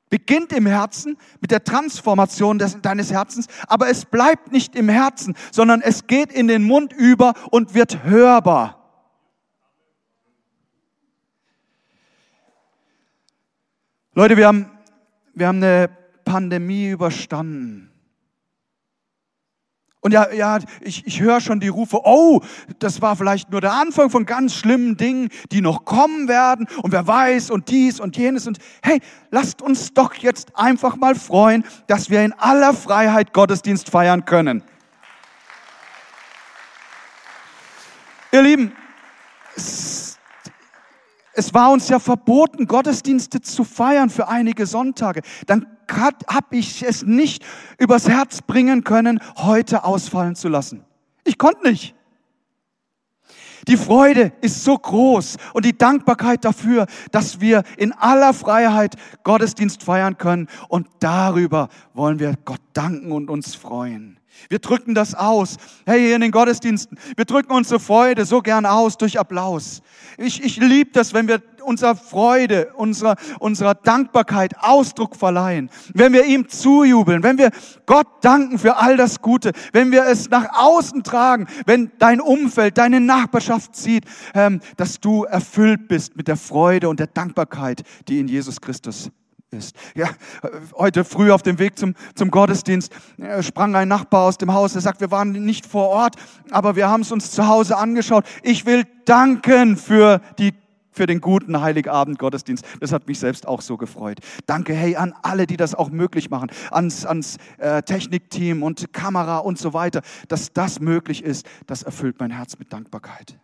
beginnt 0.09 0.53
im 0.53 0.65
Herzen 0.65 1.17
mit 1.41 1.51
der 1.51 1.65
Transformation 1.65 2.57
des, 2.57 2.81
deines 2.81 3.12
Herzens, 3.12 3.48
aber 3.67 3.89
es 3.89 4.05
bleibt 4.05 4.53
nicht 4.53 4.77
im 4.77 4.88
Herzen, 4.88 5.36
sondern 5.51 5.81
es 5.81 6.07
geht 6.07 6.31
in 6.31 6.48
den 6.48 6.63
Mund 6.63 6.93
über 6.93 7.33
und 7.51 7.74
wird 7.74 8.05
hörbar. 8.05 8.78
Leute, 14.19 14.35
wir 14.35 14.47
haben, 14.47 14.69
wir 15.33 15.47
haben 15.47 15.63
eine 15.63 15.89
Pandemie 16.25 16.89
überstanden. 16.89 17.89
Und 20.01 20.11
ja, 20.11 20.29
ja, 20.33 20.59
ich, 20.81 21.07
ich 21.07 21.21
höre 21.21 21.39
schon 21.39 21.61
die 21.61 21.69
Rufe, 21.69 22.01
oh, 22.03 22.41
das 22.79 23.01
war 23.01 23.15
vielleicht 23.15 23.49
nur 23.49 23.61
der 23.61 23.71
Anfang 23.71 24.09
von 24.09 24.25
ganz 24.25 24.55
schlimmen 24.55 24.97
Dingen, 24.97 25.29
die 25.53 25.61
noch 25.61 25.85
kommen 25.85 26.27
werden 26.27 26.67
und 26.83 26.91
wer 26.91 27.07
weiß 27.07 27.49
und 27.49 27.69
dies 27.69 28.01
und 28.01 28.17
jenes 28.17 28.45
und 28.45 28.57
hey, 28.83 28.99
lasst 29.31 29.61
uns 29.61 29.93
doch 29.93 30.13
jetzt 30.15 30.53
einfach 30.53 30.97
mal 30.97 31.15
freuen, 31.15 31.63
dass 31.88 32.09
wir 32.09 32.21
in 32.21 32.33
aller 32.33 32.73
Freiheit 32.73 33.31
Gottesdienst 33.31 33.89
feiern 33.89 34.25
können. 34.25 34.63
Ihr 38.33 38.41
Lieben, 38.41 38.73
es, 41.39 41.53
war 41.53 41.72
uns 41.72 41.89
ja 41.89 42.00
verboten, 42.00 42.67
Gottesdienste 42.67 43.41
zu 43.41 43.63
feiern 43.63 44.10
für 44.10 44.27
einige 44.27 44.65
Sonntage. 44.65 45.22
Dann 45.48 45.65
habe 46.27 46.58
ich 46.58 46.84
es 46.84 47.03
nicht 47.03 47.43
übers 47.79 48.08
Herz 48.08 48.41
bringen 48.41 48.84
können, 48.84 49.19
heute 49.38 49.84
ausfallen 49.84 50.36
zu 50.36 50.48
lassen. 50.48 50.86
Ich 51.24 51.38
konnte 51.38 51.67
nicht. 51.67 51.96
Die 53.68 53.78
Freude 53.78 54.32
ist 54.42 54.63
so 54.63 54.78
groß 54.78 55.38
und 55.54 55.66
die 55.66 55.78
Dankbarkeit 55.78 56.46
dafür, 56.46 56.88
dass 57.12 57.42
wir 57.42 57.63
in 57.78 57.92
aller 57.92 58.34
Freiheit 58.34 58.96
Gottesdienst 59.24 59.84
feiern 59.84 60.18
können. 60.18 60.48
Und 60.68 60.88
darüber 61.00 61.70
wollen 61.94 62.20
wir 62.20 62.36
Gott 62.46 62.62
danken 62.74 63.12
und 63.12 63.30
uns 63.30 63.56
freuen. 63.56 64.20
Wir 64.48 64.60
drücken 64.60 64.96
das 64.96 65.16
aus. 65.16 65.58
Hey, 65.86 66.00
hier 66.00 66.16
in 66.16 66.22
den 66.22 66.32
Gottesdiensten, 66.32 66.98
wir 67.18 67.25
drücken 67.25 67.51
unsere 67.51 67.80
Freude 67.80 68.25
so 68.25 68.42
gern 68.42 68.66
aus 68.66 68.98
durch 68.98 69.20
Applaus. 69.20 69.82
Ich, 70.18 70.42
ich 70.44 70.58
liebe 70.58 70.92
das, 70.92 71.13
wenn 71.13 71.28
wir 71.28 71.42
unserer 71.69 71.95
Freude, 71.95 72.73
unserer, 72.75 73.15
unserer 73.39 73.75
Dankbarkeit 73.75 74.55
Ausdruck 74.59 75.15
verleihen, 75.15 75.69
wenn 75.93 76.13
wir 76.13 76.25
ihm 76.25 76.49
zujubeln, 76.49 77.21
wenn 77.21 77.38
wir 77.38 77.51
Gott 77.85 78.07
danken 78.21 78.57
für 78.57 78.77
all 78.77 78.97
das 78.97 79.21
Gute, 79.21 79.51
wenn 79.71 79.91
wir 79.91 80.05
es 80.05 80.29
nach 80.31 80.47
außen 80.57 81.03
tragen, 81.03 81.47
wenn 81.67 81.91
dein 81.99 82.21
Umfeld, 82.21 82.79
deine 82.79 82.99
Nachbarschaft 82.99 83.75
sieht, 83.75 84.05
ähm, 84.33 84.61
dass 84.77 84.99
du 84.99 85.25
erfüllt 85.25 85.88
bist 85.88 86.17
mit 86.17 86.27
der 86.27 86.38
Freude 86.38 86.89
und 86.89 86.99
der 86.99 87.07
Dankbarkeit, 87.07 87.83
die 88.07 88.19
in 88.19 88.27
Jesus 88.27 88.59
Christus 88.59 89.11
ist. 89.51 89.75
Ja, 89.95 90.09
heute 90.75 91.03
früh 91.03 91.31
auf 91.31 91.41
dem 91.41 91.59
Weg 91.59 91.77
zum, 91.77 91.95
zum 92.15 92.29
Gottesdienst 92.29 92.91
äh, 93.17 93.41
sprang 93.41 93.75
ein 93.75 93.88
Nachbar 93.88 94.23
aus 94.23 94.38
dem 94.38 94.53
Haus. 94.53 94.75
Er 94.75 94.81
sagt, 94.81 95.01
wir 95.01 95.11
waren 95.11 95.31
nicht 95.31 95.65
vor 95.65 95.89
Ort, 95.89 96.15
aber 96.51 96.75
wir 96.75 96.89
haben 96.89 97.01
es 97.01 97.11
uns 97.11 97.31
zu 97.31 97.47
Hause 97.47 97.77
angeschaut. 97.77 98.25
Ich 98.43 98.65
will 98.65 98.85
danken 99.05 99.77
für 99.77 100.21
die 100.38 100.53
für 100.91 101.05
den 101.05 101.22
guten 101.22 101.62
Heiligabend 101.62 102.19
Gottesdienst. 102.19 102.65
Das 102.79 102.91
hat 102.91 103.08
mich 103.08 103.19
selbst 103.19 103.48
auch 103.48 103.62
so 103.62 103.77
gefreut. 103.77 104.19
Danke, 104.46 104.74
hey, 104.74 104.96
an 104.96 105.13
alle, 105.22 105.48
die 105.48 105.58
das 105.58 105.75
auch 105.75 105.89
möglich 105.89 106.29
machen, 106.29 106.51
ans, 106.72 107.05
ans 107.05 107.38
äh, 107.58 107.84
Technikteam 107.84 108.63
und 108.63 108.93
Kamera 108.93 109.38
und 109.38 109.58
so 109.58 109.74
weiter, 109.74 110.01
dass 110.27 110.53
das 110.53 110.79
möglich 110.79 111.24
ist. 111.24 111.46
Das 111.67 111.84
erfüllt 111.84 112.19
mein 112.19 112.31
Herz 112.31 112.58
mit 112.60 112.74
Dankbarkeit. 112.74 113.39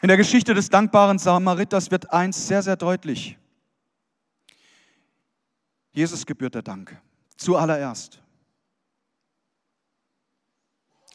In 0.00 0.08
der 0.08 0.16
Geschichte 0.16 0.54
des 0.54 0.70
dankbaren 0.70 1.18
Samariters 1.18 1.90
wird 1.90 2.12
eins 2.12 2.46
sehr, 2.46 2.62
sehr 2.62 2.76
deutlich. 2.76 3.36
Jesus 5.90 6.24
gebührt 6.24 6.54
der 6.54 6.62
Dank. 6.62 6.96
Zuallererst. 7.36 8.22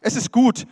Es 0.04 0.18
ist 0.18 0.32
gut, 0.32 0.68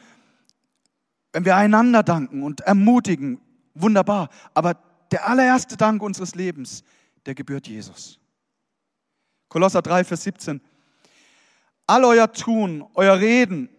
wenn 1.32 1.46
wir 1.46 1.56
einander 1.56 2.04
danken 2.04 2.44
und 2.44 2.62
ermutigen. 2.62 3.40
Wunderbar. 3.74 4.30
Aber 4.54 4.76
der 5.12 5.28
allererste 5.28 5.78
Dank 5.78 6.04
unseres 6.04 6.36
Lebens, 6.36 6.84
der 7.26 7.34
gebührt 7.34 7.68
Jesus. 7.68 8.20
Kolosser 9.48 9.82
3, 9.82 10.04
Vers 10.04 10.24
17. 10.24 10.62
All 11.88 12.04
euer 12.04 12.32
Tun, 12.32 12.86
euer 12.94 13.20
Reden, 13.20 13.70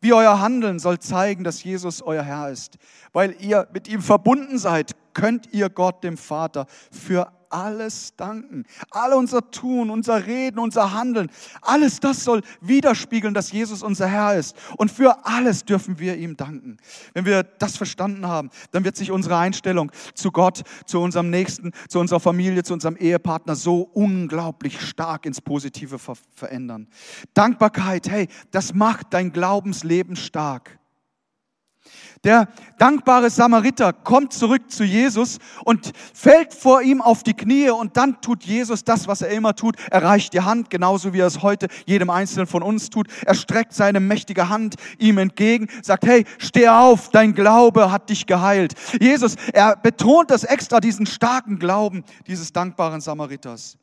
wie 0.00 0.14
euer 0.14 0.40
Handeln 0.40 0.78
soll 0.78 0.98
zeigen, 0.98 1.44
dass 1.44 1.62
Jesus 1.62 2.00
euer 2.00 2.22
Herr 2.22 2.50
ist. 2.50 2.78
Weil 3.12 3.36
ihr 3.38 3.68
mit 3.72 3.88
ihm 3.88 4.00
verbunden 4.00 4.58
seid, 4.58 4.96
könnt 5.12 5.52
ihr 5.52 5.68
Gott, 5.68 6.02
dem 6.02 6.16
Vater, 6.16 6.66
für 6.90 7.30
alles 7.52 8.14
danken. 8.16 8.64
All 8.90 9.12
unser 9.12 9.50
Tun, 9.50 9.90
unser 9.90 10.26
Reden, 10.26 10.58
unser 10.58 10.92
Handeln, 10.92 11.30
alles 11.60 12.00
das 12.00 12.24
soll 12.24 12.42
widerspiegeln, 12.60 13.34
dass 13.34 13.52
Jesus 13.52 13.82
unser 13.82 14.06
Herr 14.06 14.36
ist. 14.36 14.56
Und 14.76 14.90
für 14.90 15.26
alles 15.26 15.64
dürfen 15.64 15.98
wir 15.98 16.16
ihm 16.16 16.36
danken. 16.36 16.78
Wenn 17.14 17.24
wir 17.24 17.42
das 17.42 17.76
verstanden 17.76 18.26
haben, 18.26 18.50
dann 18.70 18.84
wird 18.84 18.96
sich 18.96 19.10
unsere 19.10 19.36
Einstellung 19.36 19.92
zu 20.14 20.30
Gott, 20.30 20.62
zu 20.86 21.00
unserem 21.00 21.30
Nächsten, 21.30 21.72
zu 21.88 21.98
unserer 21.98 22.20
Familie, 22.20 22.62
zu 22.62 22.72
unserem 22.72 22.96
Ehepartner 22.96 23.56
so 23.56 23.82
unglaublich 23.92 24.80
stark 24.80 25.26
ins 25.26 25.40
Positive 25.40 25.98
ver 25.98 26.16
verändern. 26.34 26.88
Dankbarkeit, 27.34 28.08
hey, 28.08 28.28
das 28.50 28.74
macht 28.74 29.08
dein 29.10 29.32
Glaubensleben 29.32 30.16
stark. 30.16 30.78
Der 32.24 32.46
dankbare 32.78 33.30
Samariter 33.30 33.92
kommt 33.92 34.32
zurück 34.32 34.70
zu 34.70 34.84
Jesus 34.84 35.38
und 35.64 35.90
fällt 36.14 36.54
vor 36.54 36.80
ihm 36.80 37.02
auf 37.02 37.24
die 37.24 37.34
Knie 37.34 37.70
und 37.70 37.96
dann 37.96 38.20
tut 38.20 38.44
Jesus 38.44 38.84
das, 38.84 39.08
was 39.08 39.22
er 39.22 39.30
immer 39.30 39.56
tut. 39.56 39.74
Er 39.90 40.04
reicht 40.04 40.32
die 40.32 40.40
Hand, 40.40 40.70
genauso 40.70 41.12
wie 41.12 41.18
er 41.18 41.26
es 41.26 41.42
heute 41.42 41.66
jedem 41.84 42.10
Einzelnen 42.10 42.46
von 42.46 42.62
uns 42.62 42.90
tut. 42.90 43.08
Er 43.26 43.34
streckt 43.34 43.74
seine 43.74 43.98
mächtige 43.98 44.48
Hand 44.48 44.76
ihm 44.98 45.18
entgegen, 45.18 45.68
sagt, 45.82 46.06
hey, 46.06 46.24
steh 46.38 46.68
auf, 46.68 47.08
dein 47.08 47.34
Glaube 47.34 47.90
hat 47.90 48.08
dich 48.08 48.26
geheilt. 48.26 48.74
Jesus, 49.00 49.34
er 49.52 49.74
betont 49.74 50.30
das 50.30 50.44
extra, 50.44 50.78
diesen 50.78 51.06
starken 51.06 51.58
Glauben 51.58 52.04
dieses 52.28 52.52
dankbaren 52.52 53.00
Samariters. 53.00 53.78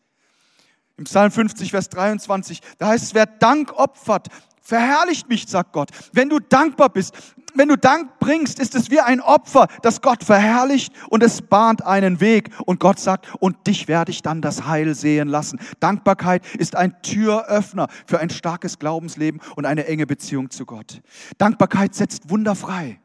Im 0.95 1.03
Psalm 1.03 1.31
50, 1.31 1.71
Vers 1.71 1.89
23, 1.89 2.61
da 2.77 2.87
heißt 2.87 3.03
es, 3.03 3.13
wer 3.13 3.25
Dank 3.25 3.73
opfert, 3.73 4.27
verherrlicht 4.61 5.27
mich, 5.27 5.47
sagt 5.47 5.73
Gott. 5.73 5.89
Wenn 6.13 6.29
du 6.29 6.39
dankbar 6.39 6.89
bist, 6.89 7.13
wenn 7.55 7.67
du 7.67 7.77
Dank 7.77 8.19
bringst, 8.19 8.59
ist 8.59 8.75
es 8.75 8.89
wie 8.89 8.99
ein 8.99 9.21
Opfer, 9.21 9.67
das 9.81 10.01
Gott 10.01 10.23
verherrlicht 10.23 10.93
und 11.09 11.23
es 11.23 11.41
bahnt 11.41 11.85
einen 11.85 12.19
Weg. 12.19 12.49
Und 12.65 12.79
Gott 12.79 12.99
sagt, 12.99 13.33
und 13.39 13.67
dich 13.67 13.87
werde 13.87 14.11
ich 14.11 14.21
dann 14.21 14.41
das 14.41 14.65
Heil 14.65 14.95
sehen 14.95 15.27
lassen. 15.27 15.59
Dankbarkeit 15.79 16.45
ist 16.57 16.75
ein 16.75 17.01
Türöffner 17.01 17.87
für 18.05 18.19
ein 18.19 18.29
starkes 18.29 18.79
Glaubensleben 18.79 19.41
und 19.55 19.65
eine 19.65 19.85
enge 19.85 20.05
Beziehung 20.05 20.49
zu 20.49 20.65
Gott. 20.65 21.01
Dankbarkeit 21.37 21.95
setzt 21.95 22.29
Wunder 22.29 22.55
frei. 22.55 22.99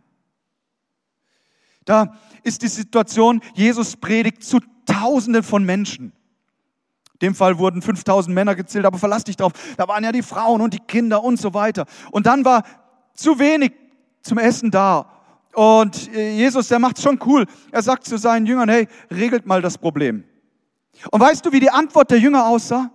Da 1.85 2.15
ist 2.43 2.63
die 2.63 2.69
Situation, 2.69 3.41
Jesus 3.55 3.97
predigt 3.97 4.43
zu 4.43 4.61
Tausenden 4.87 5.43
von 5.43 5.65
Menschen. 5.65 6.13
In 7.15 7.29
dem 7.29 7.35
Fall 7.35 7.59
wurden 7.59 7.81
5000 7.81 8.35
Männer 8.35 8.55
gezählt, 8.55 8.85
aber 8.85 8.99
verlass 8.99 9.25
dich 9.25 9.37
drauf. 9.37 9.53
Da 9.77 9.89
waren 9.89 10.05
ja 10.05 10.13
die 10.13 10.23
Frauen 10.23 10.61
und 10.61 10.75
die 10.75 10.81
Kinder 10.81 11.23
und 11.23 11.41
so 11.41 11.55
weiter. 11.55 11.87
Und 12.11 12.27
dann 12.27 12.45
war 12.45 12.65
zu 13.15 13.39
wenig 13.39 13.73
zum 14.25 14.39
Essen 14.39 14.73
da. 14.73 15.11
Und 15.53 16.13
äh, 16.13 16.33
Jesus, 16.33 16.67
der 16.69 16.81
macht 16.81 17.01
schon 17.01 17.21
cool. 17.27 17.47
Er 17.71 17.83
sagt 17.83 18.05
zu 18.05 18.19
seinen 18.19 18.47
Jüngern, 18.47 18.69
hey, 18.69 18.89
regelt 19.11 19.47
mal 19.47 19.63
das 19.63 19.79
Problem. 19.79 20.25
Und 21.11 21.21
weißt 21.21 21.47
du, 21.47 21.53
wie 21.53 21.61
die 21.61 21.71
Antwort 21.71 22.11
der 22.11 22.19
Jünger 22.19 22.47
aussah? 22.47 22.91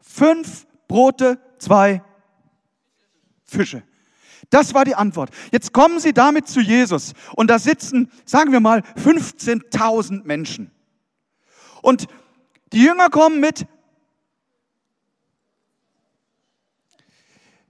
Fünf 0.00 0.66
Brote, 0.88 1.38
zwei 1.58 2.02
Fische. 3.44 3.82
Das 4.50 4.74
war 4.74 4.84
die 4.84 4.94
Antwort. 4.94 5.30
Jetzt 5.50 5.72
kommen 5.72 5.98
sie 5.98 6.12
damit 6.12 6.48
zu 6.48 6.60
Jesus 6.60 7.14
und 7.34 7.48
da 7.48 7.58
sitzen, 7.58 8.10
sagen 8.24 8.52
wir 8.52 8.60
mal, 8.60 8.80
15.000 9.02 10.24
Menschen. 10.24 10.70
Und 11.80 12.06
die 12.72 12.82
Jünger 12.82 13.08
kommen 13.08 13.40
mit 13.40 13.66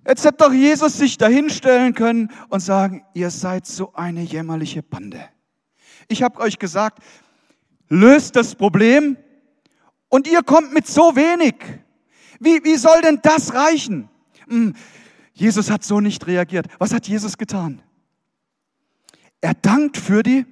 Jetzt 0.06 0.24
hätte 0.24 0.38
doch 0.38 0.52
Jesus 0.52 0.98
sich 0.98 1.16
dahinstellen 1.16 1.94
können 1.94 2.30
und 2.48 2.60
sagen, 2.60 3.04
ihr 3.14 3.30
seid 3.30 3.66
so 3.66 3.92
eine 3.94 4.22
jämmerliche 4.22 4.82
Bande. 4.82 5.28
Ich 6.08 6.22
habe 6.22 6.40
euch 6.40 6.58
gesagt, 6.58 7.02
löst 7.88 8.34
das 8.34 8.54
Problem 8.56 9.16
und 10.08 10.26
ihr 10.26 10.42
kommt 10.42 10.72
mit 10.72 10.86
so 10.88 11.14
wenig. 11.14 11.54
Wie, 12.40 12.64
wie 12.64 12.76
soll 12.76 13.00
denn 13.02 13.20
das 13.22 13.54
reichen? 13.54 14.08
Hm, 14.48 14.74
Jesus 15.32 15.70
hat 15.70 15.84
so 15.84 16.00
nicht 16.00 16.26
reagiert. 16.26 16.66
Was 16.78 16.92
hat 16.92 17.06
Jesus 17.06 17.38
getan? 17.38 17.80
Er 19.40 19.54
dankt 19.54 19.96
für 19.96 20.22
die. 20.22 20.44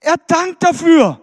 Er 0.00 0.16
dankt 0.28 0.62
dafür. 0.62 1.20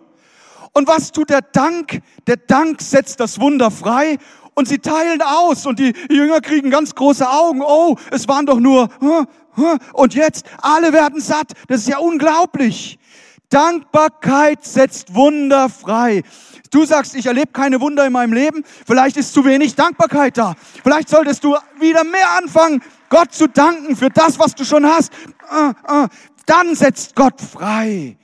Und 0.74 0.88
was 0.88 1.12
tut 1.12 1.30
der 1.30 1.42
Dank? 1.42 2.02
Der 2.28 2.38
Dank 2.38 2.82
setzt 2.82 3.20
das 3.20 3.40
Wunder 3.40 3.72
frei 3.72 4.18
und 4.54 4.68
sie 4.68 4.80
teilen 4.80 5.22
aus 5.22 5.66
und 5.66 5.80
die 5.80 5.94
Jünger 6.10 6.42
kriegen 6.42 6.70
ganz 6.70 6.96
große 6.96 7.30
Augen. 7.30 7.62
Oh, 7.62 7.96
es 8.12 8.28
waren 8.28 8.46
doch 8.46 8.60
nur, 8.60 8.90
und 9.94 10.14
jetzt 10.14 10.46
alle 10.62 10.94
werden 10.94 11.22
satt. 11.22 11.54
Das 11.68 11.82
ist 11.82 11.88
ja 11.88 11.98
unglaublich. 11.98 13.00
Dankbarkeit 13.50 14.66
setzt 14.66 15.14
Wunder 15.14 15.70
frei. 15.70 16.24
Du 16.72 16.86
sagst, 16.86 17.16
ich 17.16 17.28
erlebe 17.28 17.52
keine 17.52 17.80
Wunder 17.82 18.06
in 18.06 18.14
meinem 18.14 18.34
Leben. 18.34 18.64
Vielleicht 18.88 19.16
ist 19.16 19.32
zu 19.32 19.46
wenig 19.46 19.76
Dankbarkeit 19.76 20.38
da. 20.40 20.56
Vielleicht 20.82 21.08
solltest 21.08 21.44
du 21.44 21.56
wieder 21.80 22.04
mehr 22.04 22.32
anfangen, 22.32 22.82
Gott 23.10 23.32
zu 23.32 23.48
danken 23.48 23.96
für 23.96 24.10
das, 24.10 24.40
was 24.40 24.56
du 24.56 24.66
schon 24.66 24.88
hast. 24.88 25.14
Äh, 25.52 25.70
äh. 25.70 26.08
Dann 26.48 26.76
setzt 26.76 27.16
Gott 27.16 27.40
frei. 27.40 28.18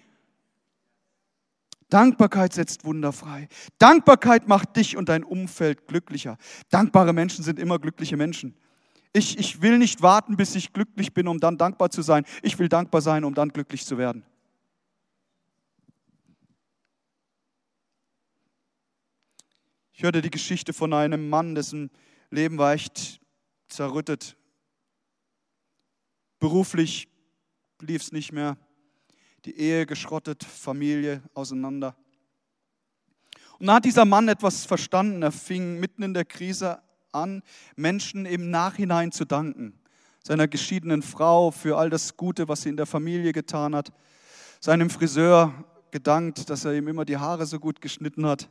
Dankbarkeit 1.89 2.53
setzt 2.53 2.85
Wunder 2.85 3.11
frei. 3.11 3.47
Dankbarkeit 3.79 4.47
macht 4.47 4.75
dich 4.75 4.95
und 4.95 5.09
dein 5.09 5.23
Umfeld 5.23 5.87
glücklicher. 5.87 6.37
Dankbare 6.69 7.13
Menschen 7.13 7.43
sind 7.43 7.59
immer 7.59 7.79
glückliche 7.79 8.15
Menschen. 8.15 8.55
Ich, 9.11 9.39
ich 9.39 9.61
will 9.61 9.79
nicht 9.79 10.03
warten, 10.03 10.37
bis 10.37 10.55
ich 10.55 10.71
glücklich 10.71 11.13
bin, 11.13 11.27
um 11.27 11.39
dann 11.39 11.57
dankbar 11.57 11.89
zu 11.89 12.03
sein. 12.03 12.25
Ich 12.43 12.59
will 12.59 12.69
dankbar 12.69 13.01
sein, 13.01 13.23
um 13.23 13.33
dann 13.33 13.49
glücklich 13.49 13.85
zu 13.85 13.97
werden. 13.97 14.23
Ich 19.93 20.03
hörte 20.03 20.21
die 20.21 20.29
Geschichte 20.29 20.73
von 20.73 20.93
einem 20.93 21.27
Mann, 21.27 21.55
dessen 21.55 21.89
Leben 22.29 22.57
war 22.57 22.73
echt 22.73 23.19
zerrüttet. 23.67 24.37
Beruflich 26.39 27.09
lief 27.81 28.03
es 28.03 28.11
nicht 28.11 28.31
mehr. 28.31 28.57
Die 29.45 29.57
Ehe 29.57 29.85
geschrottet, 29.85 30.43
Familie 30.43 31.21
auseinander. 31.33 31.95
Und 33.59 33.67
da 33.67 33.75
hat 33.75 33.85
dieser 33.85 34.05
Mann 34.05 34.27
etwas 34.27 34.65
verstanden. 34.65 35.21
Er 35.21 35.31
fing 35.31 35.79
mitten 35.79 36.03
in 36.03 36.13
der 36.13 36.25
Krise 36.25 36.81
an, 37.11 37.41
Menschen 37.75 38.25
im 38.25 38.49
Nachhinein 38.49 39.11
zu 39.11 39.25
danken. 39.25 39.79
Seiner 40.23 40.47
geschiedenen 40.47 41.01
Frau 41.01 41.51
für 41.51 41.77
all 41.77 41.89
das 41.89 42.17
Gute, 42.17 42.47
was 42.47 42.61
sie 42.61 42.69
in 42.69 42.77
der 42.77 42.85
Familie 42.85 43.31
getan 43.31 43.75
hat. 43.75 43.91
Seinem 44.59 44.89
Friseur 44.89 45.53
gedankt, 45.91 46.49
dass 46.49 46.65
er 46.65 46.73
ihm 46.73 46.87
immer 46.87 47.05
die 47.05 47.17
Haare 47.17 47.45
so 47.45 47.59
gut 47.59 47.81
geschnitten 47.81 48.25
hat 48.25 48.49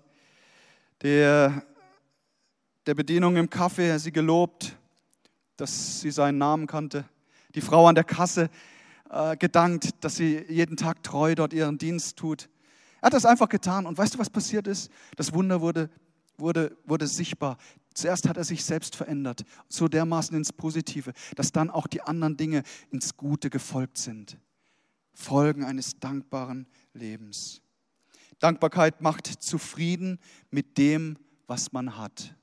der, 1.03 1.63
der 2.87 2.95
Bedienung 2.95 3.37
im 3.37 3.49
Kaffee 3.49 3.97
sie 3.99 4.13
gelobt, 4.13 4.77
dass 5.57 6.01
sie 6.01 6.11
seinen 6.11 6.39
Namen 6.39 6.67
kannte. 6.67 7.05
Die 7.55 7.61
Frau 7.61 7.87
an 7.87 7.95
der 7.95 8.05
Kasse 8.05 8.51
äh, 9.11 9.37
gedankt, 9.37 9.91
dass 10.05 10.17
sie 10.17 10.45
jeden 10.49 10.77
Tag 10.77 11.03
treu 11.03 11.35
dort 11.35 11.53
ihren 11.53 11.79
Dienst 11.79 12.17
tut. 12.17 12.49
Er 13.01 13.07
hat 13.07 13.15
das 13.15 13.25
einfach 13.25 13.49
getan. 13.49 13.87
Und 13.87 13.97
weißt 13.97 14.15
du, 14.15 14.19
was 14.19 14.31
passiert 14.31 14.67
ist? 14.67 14.91
Das 15.17 15.33
Wunder 15.33 15.61
wurde, 15.61 15.91
wurde, 16.37 16.77
wurde 16.85 17.07
sichtbar. 17.07 17.57
Zuerst 17.95 18.29
hat 18.29 18.37
er 18.37 18.45
sich 18.45 18.65
selbst 18.65 18.95
verändert, 18.95 19.45
so 19.69 19.89
dermaßen 19.89 20.37
ins 20.37 20.53
Positive, 20.53 21.13
dass 21.35 21.51
dann 21.51 21.71
auch 21.71 21.87
die 21.87 22.01
anderen 22.03 22.37
Dinge 22.37 22.63
ins 22.91 23.17
Gute 23.17 23.51
gefolgt 23.51 23.99
sind. 23.99 24.39
Folgen 25.15 25.65
eines 25.65 25.99
dankbaren 25.99 26.69
Lebens. 26.93 27.61
Dankbarkeit 28.39 29.01
macht 29.01 29.27
zufrieden 29.27 30.21
mit 30.51 30.79
dem, 30.79 31.19
was 31.49 31.73
man 31.73 31.97
hat. 31.97 32.37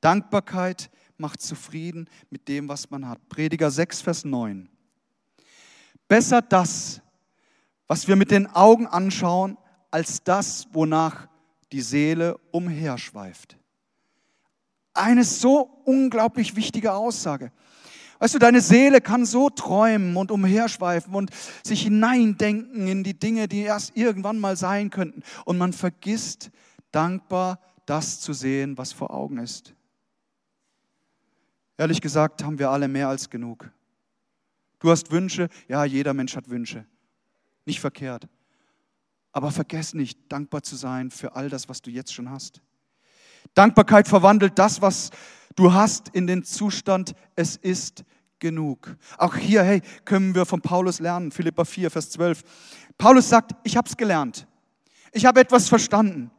Dankbarkeit 0.00 0.90
macht 1.22 1.40
zufrieden 1.40 2.10
mit 2.28 2.48
dem, 2.48 2.68
was 2.68 2.90
man 2.90 3.08
hat. 3.08 3.26
Prediger 3.30 3.70
6, 3.70 4.02
Vers 4.02 4.24
9. 4.26 4.68
Besser 6.06 6.42
das, 6.42 7.00
was 7.86 8.06
wir 8.08 8.16
mit 8.16 8.30
den 8.30 8.46
Augen 8.46 8.86
anschauen, 8.86 9.56
als 9.90 10.22
das, 10.22 10.66
wonach 10.72 11.28
die 11.72 11.80
Seele 11.80 12.38
umherschweift. 12.50 13.56
Eine 14.92 15.24
so 15.24 15.70
unglaublich 15.84 16.54
wichtige 16.56 16.92
Aussage. 16.92 17.50
Weißt 18.18 18.34
du, 18.34 18.38
deine 18.38 18.60
Seele 18.60 19.00
kann 19.00 19.24
so 19.24 19.48
träumen 19.48 20.16
und 20.16 20.30
umherschweifen 20.30 21.14
und 21.14 21.30
sich 21.64 21.82
hineindenken 21.82 22.86
in 22.86 23.04
die 23.04 23.18
Dinge, 23.18 23.48
die 23.48 23.62
erst 23.62 23.96
irgendwann 23.96 24.38
mal 24.38 24.56
sein 24.56 24.90
könnten. 24.90 25.22
Und 25.44 25.58
man 25.58 25.72
vergisst 25.72 26.50
dankbar 26.90 27.58
das 27.86 28.20
zu 28.20 28.32
sehen, 28.32 28.76
was 28.76 28.92
vor 28.92 29.12
Augen 29.12 29.38
ist. 29.38 29.74
Ehrlich 31.76 32.00
gesagt 32.00 32.44
haben 32.44 32.58
wir 32.58 32.70
alle 32.70 32.88
mehr 32.88 33.08
als 33.08 33.30
genug. 33.30 33.70
Du 34.78 34.90
hast 34.90 35.10
Wünsche, 35.10 35.48
ja, 35.68 35.84
jeder 35.84 36.12
Mensch 36.12 36.36
hat 36.36 36.50
Wünsche. 36.50 36.84
Nicht 37.64 37.80
verkehrt. 37.80 38.28
Aber 39.32 39.50
vergess 39.50 39.94
nicht, 39.94 40.18
dankbar 40.28 40.62
zu 40.62 40.76
sein 40.76 41.10
für 41.10 41.34
all 41.36 41.48
das, 41.48 41.68
was 41.68 41.80
du 41.80 41.90
jetzt 41.90 42.12
schon 42.12 42.30
hast. 42.30 42.60
Dankbarkeit 43.54 44.08
verwandelt 44.08 44.58
das, 44.58 44.82
was 44.82 45.10
du 45.56 45.72
hast, 45.72 46.08
in 46.10 46.26
den 46.26 46.44
Zustand, 46.44 47.14
es 47.36 47.56
ist 47.56 48.04
genug. 48.38 48.96
Auch 49.18 49.36
hier, 49.36 49.62
hey, 49.62 49.82
können 50.04 50.34
wir 50.34 50.44
von 50.44 50.60
Paulus 50.60 50.98
lernen, 51.00 51.30
Philippa 51.30 51.64
4, 51.64 51.90
Vers 51.90 52.10
12. 52.10 52.42
Paulus 52.98 53.28
sagt, 53.28 53.52
ich 53.64 53.76
habe 53.76 53.88
es 53.88 53.96
gelernt. 53.96 54.46
Ich 55.12 55.24
habe 55.24 55.40
etwas 55.40 55.68
verstanden. 55.68 56.30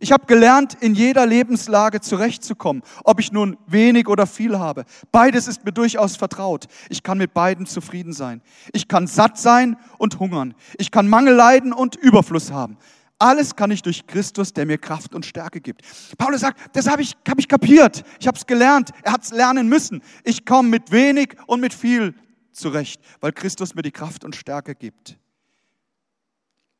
Ich 0.00 0.12
habe 0.12 0.26
gelernt, 0.26 0.76
in 0.80 0.94
jeder 0.94 1.24
Lebenslage 1.26 2.00
zurechtzukommen, 2.00 2.82
ob 3.04 3.20
ich 3.20 3.32
nun 3.32 3.56
wenig 3.66 4.08
oder 4.08 4.26
viel 4.26 4.58
habe. 4.58 4.84
Beides 5.12 5.46
ist 5.46 5.64
mir 5.64 5.72
durchaus 5.72 6.16
vertraut. 6.16 6.66
Ich 6.88 7.02
kann 7.02 7.18
mit 7.18 7.32
beiden 7.32 7.66
zufrieden 7.66 8.12
sein. 8.12 8.42
Ich 8.72 8.88
kann 8.88 9.06
satt 9.06 9.38
sein 9.38 9.76
und 9.98 10.18
hungern. 10.18 10.54
Ich 10.78 10.90
kann 10.90 11.08
Mangel 11.08 11.34
leiden 11.34 11.72
und 11.72 11.96
Überfluss 11.96 12.50
haben. 12.50 12.76
Alles 13.18 13.54
kann 13.54 13.70
ich 13.70 13.82
durch 13.82 14.06
Christus, 14.06 14.52
der 14.52 14.66
mir 14.66 14.78
Kraft 14.78 15.14
und 15.14 15.24
Stärke 15.24 15.60
gibt. 15.60 15.82
Paulus 16.18 16.40
sagt, 16.40 16.76
das 16.76 16.88
habe 16.88 17.02
ich, 17.02 17.16
hab 17.28 17.38
ich 17.38 17.48
kapiert. 17.48 18.04
Ich 18.18 18.26
habe 18.26 18.36
es 18.36 18.46
gelernt. 18.46 18.90
Er 19.02 19.12
hat 19.12 19.22
es 19.22 19.30
lernen 19.30 19.68
müssen. 19.68 20.02
Ich 20.24 20.44
komme 20.44 20.68
mit 20.68 20.90
wenig 20.90 21.36
und 21.46 21.60
mit 21.60 21.72
viel 21.72 22.14
zurecht, 22.52 23.00
weil 23.20 23.32
Christus 23.32 23.74
mir 23.74 23.82
die 23.82 23.92
Kraft 23.92 24.24
und 24.24 24.34
Stärke 24.34 24.74
gibt. 24.74 25.16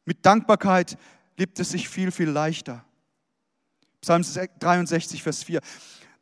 Mit 0.04 0.26
Dankbarkeit 0.26 0.98
lebt 1.36 1.58
es 1.60 1.70
sich 1.70 1.88
viel, 1.88 2.10
viel 2.10 2.28
leichter. 2.28 2.84
Psalm 4.04 4.22
63, 4.22 5.22
Vers 5.22 5.44
4. 5.44 5.60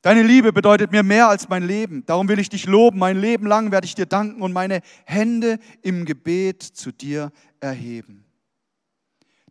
Deine 0.02 0.22
Liebe 0.22 0.52
bedeutet 0.52 0.92
mir 0.92 1.02
mehr 1.02 1.28
als 1.28 1.48
mein 1.48 1.64
Leben. 1.64 2.06
Darum 2.06 2.28
will 2.28 2.38
ich 2.38 2.48
dich 2.48 2.66
loben. 2.66 3.00
Mein 3.00 3.20
Leben 3.20 3.44
lang 3.44 3.72
werde 3.72 3.86
ich 3.86 3.96
dir 3.96 4.06
danken 4.06 4.40
und 4.40 4.52
meine 4.52 4.82
Hände 5.04 5.58
im 5.82 6.04
Gebet 6.04 6.62
zu 6.62 6.92
dir 6.92 7.32
erheben. 7.58 8.24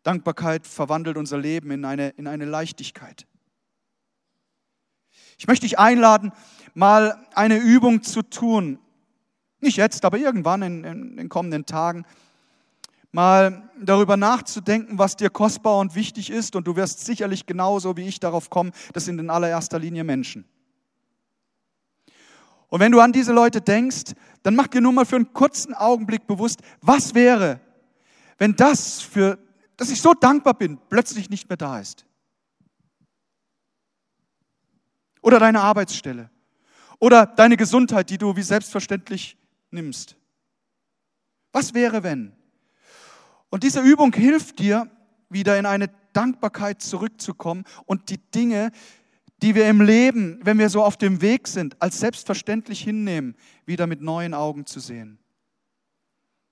Dankbarkeit 0.03 0.65
verwandelt 0.65 1.17
unser 1.17 1.37
Leben 1.37 1.71
in 1.71 1.83
eine, 1.83 2.09
in 2.11 2.25
eine 2.25 2.45
Leichtigkeit. 2.45 3.27
Ich 5.37 5.47
möchte 5.47 5.65
dich 5.65 5.77
einladen, 5.77 6.31
mal 6.73 7.27
eine 7.35 7.57
Übung 7.57 8.01
zu 8.01 8.21
tun. 8.21 8.79
Nicht 9.59 9.75
jetzt, 9.75 10.05
aber 10.05 10.17
irgendwann 10.17 10.61
in, 10.61 10.83
in 10.85 11.17
den 11.17 11.27
kommenden 11.27 11.65
Tagen. 11.65 12.05
Mal 13.11 13.69
darüber 13.81 14.15
nachzudenken, 14.15 14.97
was 14.97 15.17
dir 15.17 15.29
kostbar 15.29 15.77
und 15.79 15.95
wichtig 15.95 16.29
ist. 16.29 16.55
Und 16.55 16.67
du 16.67 16.75
wirst 16.75 17.05
sicherlich 17.05 17.45
genauso 17.45 17.97
wie 17.97 18.07
ich 18.07 18.19
darauf 18.19 18.49
kommen, 18.49 18.71
das 18.93 19.05
sind 19.05 19.19
in 19.19 19.29
allererster 19.29 19.79
Linie 19.79 20.03
Menschen. 20.03 20.45
Und 22.69 22.79
wenn 22.79 22.91
du 22.91 23.01
an 23.01 23.11
diese 23.11 23.33
Leute 23.33 23.59
denkst, 23.59 24.13
dann 24.43 24.55
mach 24.55 24.67
dir 24.67 24.79
nur 24.79 24.93
mal 24.93 25.05
für 25.05 25.17
einen 25.17 25.33
kurzen 25.33 25.73
Augenblick 25.73 26.25
bewusst, 26.25 26.61
was 26.81 27.13
wäre, 27.13 27.59
wenn 28.37 28.55
das 28.55 29.01
für 29.01 29.37
dass 29.81 29.89
ich 29.89 29.99
so 29.99 30.13
dankbar 30.13 30.53
bin, 30.53 30.77
plötzlich 30.89 31.31
nicht 31.31 31.49
mehr 31.49 31.57
da 31.57 31.79
ist. 31.79 32.05
Oder 35.23 35.39
deine 35.39 35.61
Arbeitsstelle. 35.61 36.29
Oder 36.99 37.25
deine 37.25 37.57
Gesundheit, 37.57 38.11
die 38.11 38.19
du 38.19 38.35
wie 38.35 38.43
selbstverständlich 38.43 39.37
nimmst. 39.71 40.17
Was 41.51 41.73
wäre, 41.73 42.03
wenn? 42.03 42.31
Und 43.51 43.63
diese 43.63 43.81
Übung 43.81 44.13
hilft 44.13 44.57
dir, 44.59 44.89
wieder 45.29 45.59
in 45.59 45.65
eine 45.65 45.89
Dankbarkeit 46.13 46.81
zurückzukommen 46.81 47.65
und 47.85 48.09
die 48.09 48.17
Dinge, 48.17 48.71
die 49.41 49.55
wir 49.55 49.67
im 49.69 49.81
Leben, 49.81 50.39
wenn 50.43 50.57
wir 50.57 50.69
so 50.69 50.83
auf 50.83 50.97
dem 50.97 51.21
Weg 51.21 51.47
sind, 51.47 51.79
als 51.81 51.99
selbstverständlich 51.99 52.81
hinnehmen, 52.81 53.35
wieder 53.65 53.87
mit 53.87 54.01
neuen 54.01 54.33
Augen 54.33 54.65
zu 54.65 54.79
sehen. 54.79 55.19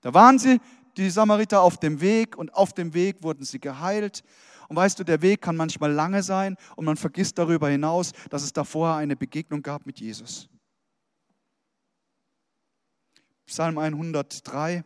Da 0.02 0.14
waren 0.14 0.38
sie 0.38 0.60
die 0.96 1.10
Samariter 1.10 1.62
auf 1.62 1.78
dem 1.78 2.00
Weg 2.00 2.36
und 2.36 2.52
auf 2.54 2.72
dem 2.72 2.94
Weg 2.94 3.22
wurden 3.22 3.44
sie 3.44 3.60
geheilt. 3.60 4.22
Und 4.68 4.76
weißt 4.76 4.98
du, 4.98 5.04
der 5.04 5.22
Weg 5.22 5.40
kann 5.40 5.56
manchmal 5.56 5.92
lange 5.92 6.22
sein 6.22 6.56
und 6.76 6.84
man 6.84 6.96
vergisst 6.96 7.38
darüber 7.38 7.68
hinaus, 7.68 8.12
dass 8.28 8.42
es 8.42 8.52
davor 8.52 8.94
eine 8.96 9.16
Begegnung 9.16 9.62
gab 9.62 9.86
mit 9.86 10.00
Jesus. 10.00 10.48
Psalm 13.46 13.78
103, 13.78 14.84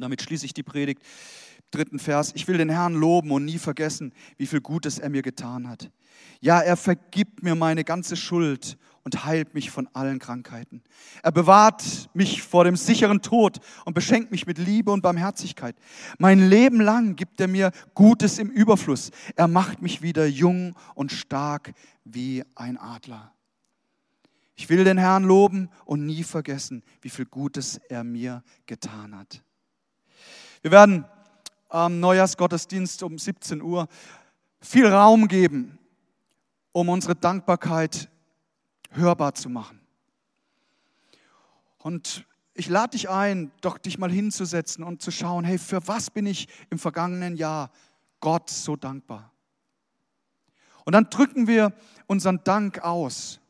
damit 0.00 0.22
schließe 0.22 0.46
ich 0.46 0.54
die 0.54 0.62
Predigt, 0.62 1.02
dritten 1.70 1.98
Vers. 1.98 2.32
Ich 2.34 2.48
will 2.48 2.58
den 2.58 2.68
Herrn 2.68 2.94
loben 2.94 3.30
und 3.30 3.44
nie 3.44 3.58
vergessen, 3.58 4.12
wie 4.36 4.46
viel 4.46 4.60
Gutes 4.60 4.98
er 4.98 5.10
mir 5.10 5.22
getan 5.22 5.68
hat. 5.68 5.90
Ja, 6.40 6.60
er 6.60 6.76
vergibt 6.76 7.42
mir 7.42 7.54
meine 7.54 7.84
ganze 7.84 8.16
Schuld 8.16 8.76
und 9.02 9.24
heilt 9.24 9.54
mich 9.54 9.70
von 9.70 9.88
allen 9.92 10.18
Krankheiten. 10.18 10.82
Er 11.22 11.32
bewahrt 11.32 12.10
mich 12.14 12.42
vor 12.42 12.64
dem 12.64 12.76
sicheren 12.76 13.22
Tod 13.22 13.60
und 13.84 13.94
beschenkt 13.94 14.30
mich 14.30 14.46
mit 14.46 14.58
Liebe 14.58 14.90
und 14.90 15.02
Barmherzigkeit. 15.02 15.76
Mein 16.18 16.48
Leben 16.48 16.80
lang 16.80 17.16
gibt 17.16 17.40
er 17.40 17.48
mir 17.48 17.72
Gutes 17.94 18.38
im 18.38 18.50
Überfluss. 18.50 19.10
Er 19.36 19.48
macht 19.48 19.82
mich 19.82 20.02
wieder 20.02 20.26
jung 20.26 20.74
und 20.94 21.12
stark 21.12 21.72
wie 22.04 22.44
ein 22.54 22.76
Adler. 22.76 23.32
Ich 24.54 24.68
will 24.68 24.84
den 24.84 24.98
Herrn 24.98 25.24
loben 25.24 25.70
und 25.86 26.04
nie 26.04 26.22
vergessen, 26.22 26.82
wie 27.00 27.08
viel 27.08 27.24
Gutes 27.24 27.78
er 27.88 28.04
mir 28.04 28.42
getan 28.66 29.16
hat. 29.16 29.42
Wir 30.62 30.72
werden 30.72 31.06
am 31.70 32.00
Neujahrsgottesdienst 32.00 33.02
um 33.02 33.18
17 33.18 33.62
Uhr 33.62 33.88
viel 34.60 34.86
Raum 34.86 35.26
geben, 35.26 35.78
um 36.72 36.90
unsere 36.90 37.14
Dankbarkeit 37.14 38.10
hörbar 38.90 39.34
zu 39.34 39.48
machen. 39.48 39.80
Und 41.78 42.26
ich 42.52 42.68
lade 42.68 42.90
dich 42.90 43.08
ein, 43.08 43.52
doch 43.62 43.78
dich 43.78 43.96
mal 43.96 44.10
hinzusetzen 44.10 44.84
und 44.84 45.00
zu 45.00 45.10
schauen, 45.10 45.44
hey, 45.44 45.56
für 45.56 45.88
was 45.88 46.10
bin 46.10 46.26
ich 46.26 46.46
im 46.68 46.78
vergangenen 46.78 47.36
Jahr 47.36 47.70
Gott 48.20 48.50
so 48.50 48.76
dankbar? 48.76 49.32
Und 50.84 50.92
dann 50.92 51.08
drücken 51.08 51.46
wir 51.46 51.72
unseren 52.06 52.44
Dank 52.44 52.80
aus. 52.80 53.40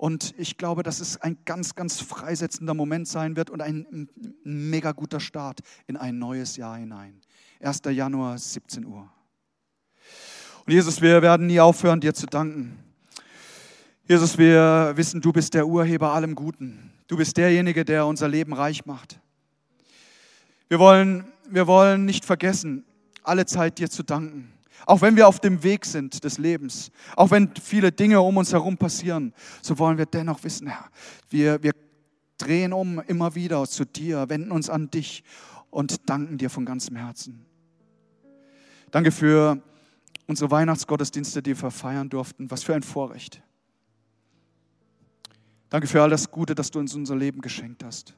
Und 0.00 0.32
ich 0.38 0.56
glaube, 0.56 0.82
dass 0.82 1.00
es 1.00 1.20
ein 1.20 1.36
ganz, 1.44 1.74
ganz 1.74 2.00
freisetzender 2.00 2.72
Moment 2.72 3.06
sein 3.06 3.36
wird 3.36 3.50
und 3.50 3.60
ein 3.60 4.08
mega 4.44 4.92
guter 4.92 5.20
Start 5.20 5.60
in 5.86 5.98
ein 5.98 6.18
neues 6.18 6.56
Jahr 6.56 6.78
hinein. 6.78 7.20
1. 7.60 7.82
Januar, 7.90 8.38
17 8.38 8.86
Uhr. 8.86 9.10
Und 10.64 10.72
Jesus, 10.72 11.02
wir 11.02 11.20
werden 11.20 11.48
nie 11.48 11.60
aufhören, 11.60 12.00
dir 12.00 12.14
zu 12.14 12.24
danken. 12.24 12.78
Jesus, 14.08 14.38
wir 14.38 14.94
wissen, 14.96 15.20
du 15.20 15.34
bist 15.34 15.52
der 15.52 15.66
Urheber 15.66 16.14
allem 16.14 16.34
Guten. 16.34 16.94
Du 17.06 17.18
bist 17.18 17.36
derjenige, 17.36 17.84
der 17.84 18.06
unser 18.06 18.26
Leben 18.26 18.54
reich 18.54 18.86
macht. 18.86 19.20
Wir 20.70 20.78
wollen, 20.78 21.30
wir 21.46 21.66
wollen 21.66 22.06
nicht 22.06 22.24
vergessen, 22.24 22.86
alle 23.22 23.44
Zeit 23.44 23.78
dir 23.78 23.90
zu 23.90 24.02
danken. 24.02 24.50
Auch 24.86 25.00
wenn 25.02 25.16
wir 25.16 25.28
auf 25.28 25.40
dem 25.40 25.62
Weg 25.62 25.84
sind 25.84 26.24
des 26.24 26.38
Lebens, 26.38 26.90
auch 27.16 27.30
wenn 27.30 27.54
viele 27.56 27.92
Dinge 27.92 28.20
um 28.20 28.36
uns 28.36 28.52
herum 28.52 28.76
passieren, 28.76 29.34
so 29.62 29.78
wollen 29.78 29.98
wir 29.98 30.06
dennoch 30.06 30.42
wissen, 30.44 30.68
Herr, 30.68 30.90
wir, 31.28 31.62
wir 31.62 31.72
drehen 32.38 32.72
um 32.72 33.00
immer 33.00 33.34
wieder 33.34 33.66
zu 33.66 33.84
dir, 33.84 34.28
wenden 34.28 34.50
uns 34.50 34.70
an 34.70 34.90
dich 34.90 35.22
und 35.70 36.08
danken 36.08 36.38
dir 36.38 36.50
von 36.50 36.64
ganzem 36.64 36.96
Herzen. 36.96 37.44
Danke 38.90 39.12
für 39.12 39.62
unsere 40.26 40.50
Weihnachtsgottesdienste, 40.50 41.42
die 41.42 41.60
wir 41.60 41.70
feiern 41.70 42.08
durften. 42.08 42.50
Was 42.50 42.62
für 42.62 42.74
ein 42.74 42.82
Vorrecht. 42.82 43.42
Danke 45.68 45.86
für 45.86 46.02
all 46.02 46.10
das 46.10 46.30
Gute, 46.30 46.54
das 46.54 46.70
du 46.70 46.80
uns 46.80 46.94
unser 46.94 47.14
Leben 47.14 47.40
geschenkt 47.40 47.84
hast. 47.84 48.14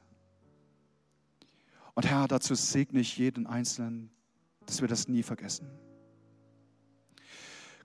Und 1.93 2.07
Herr, 2.07 2.27
dazu 2.27 2.55
segne 2.55 2.99
ich 2.99 3.17
jeden 3.17 3.45
Einzelnen, 3.45 4.09
dass 4.65 4.81
wir 4.81 4.87
das 4.87 5.07
nie 5.07 5.21
vergessen. 5.21 5.67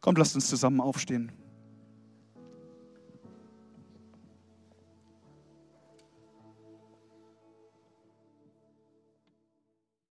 Kommt, 0.00 0.18
lasst 0.18 0.34
uns 0.34 0.48
zusammen 0.48 0.80
aufstehen. 0.80 1.32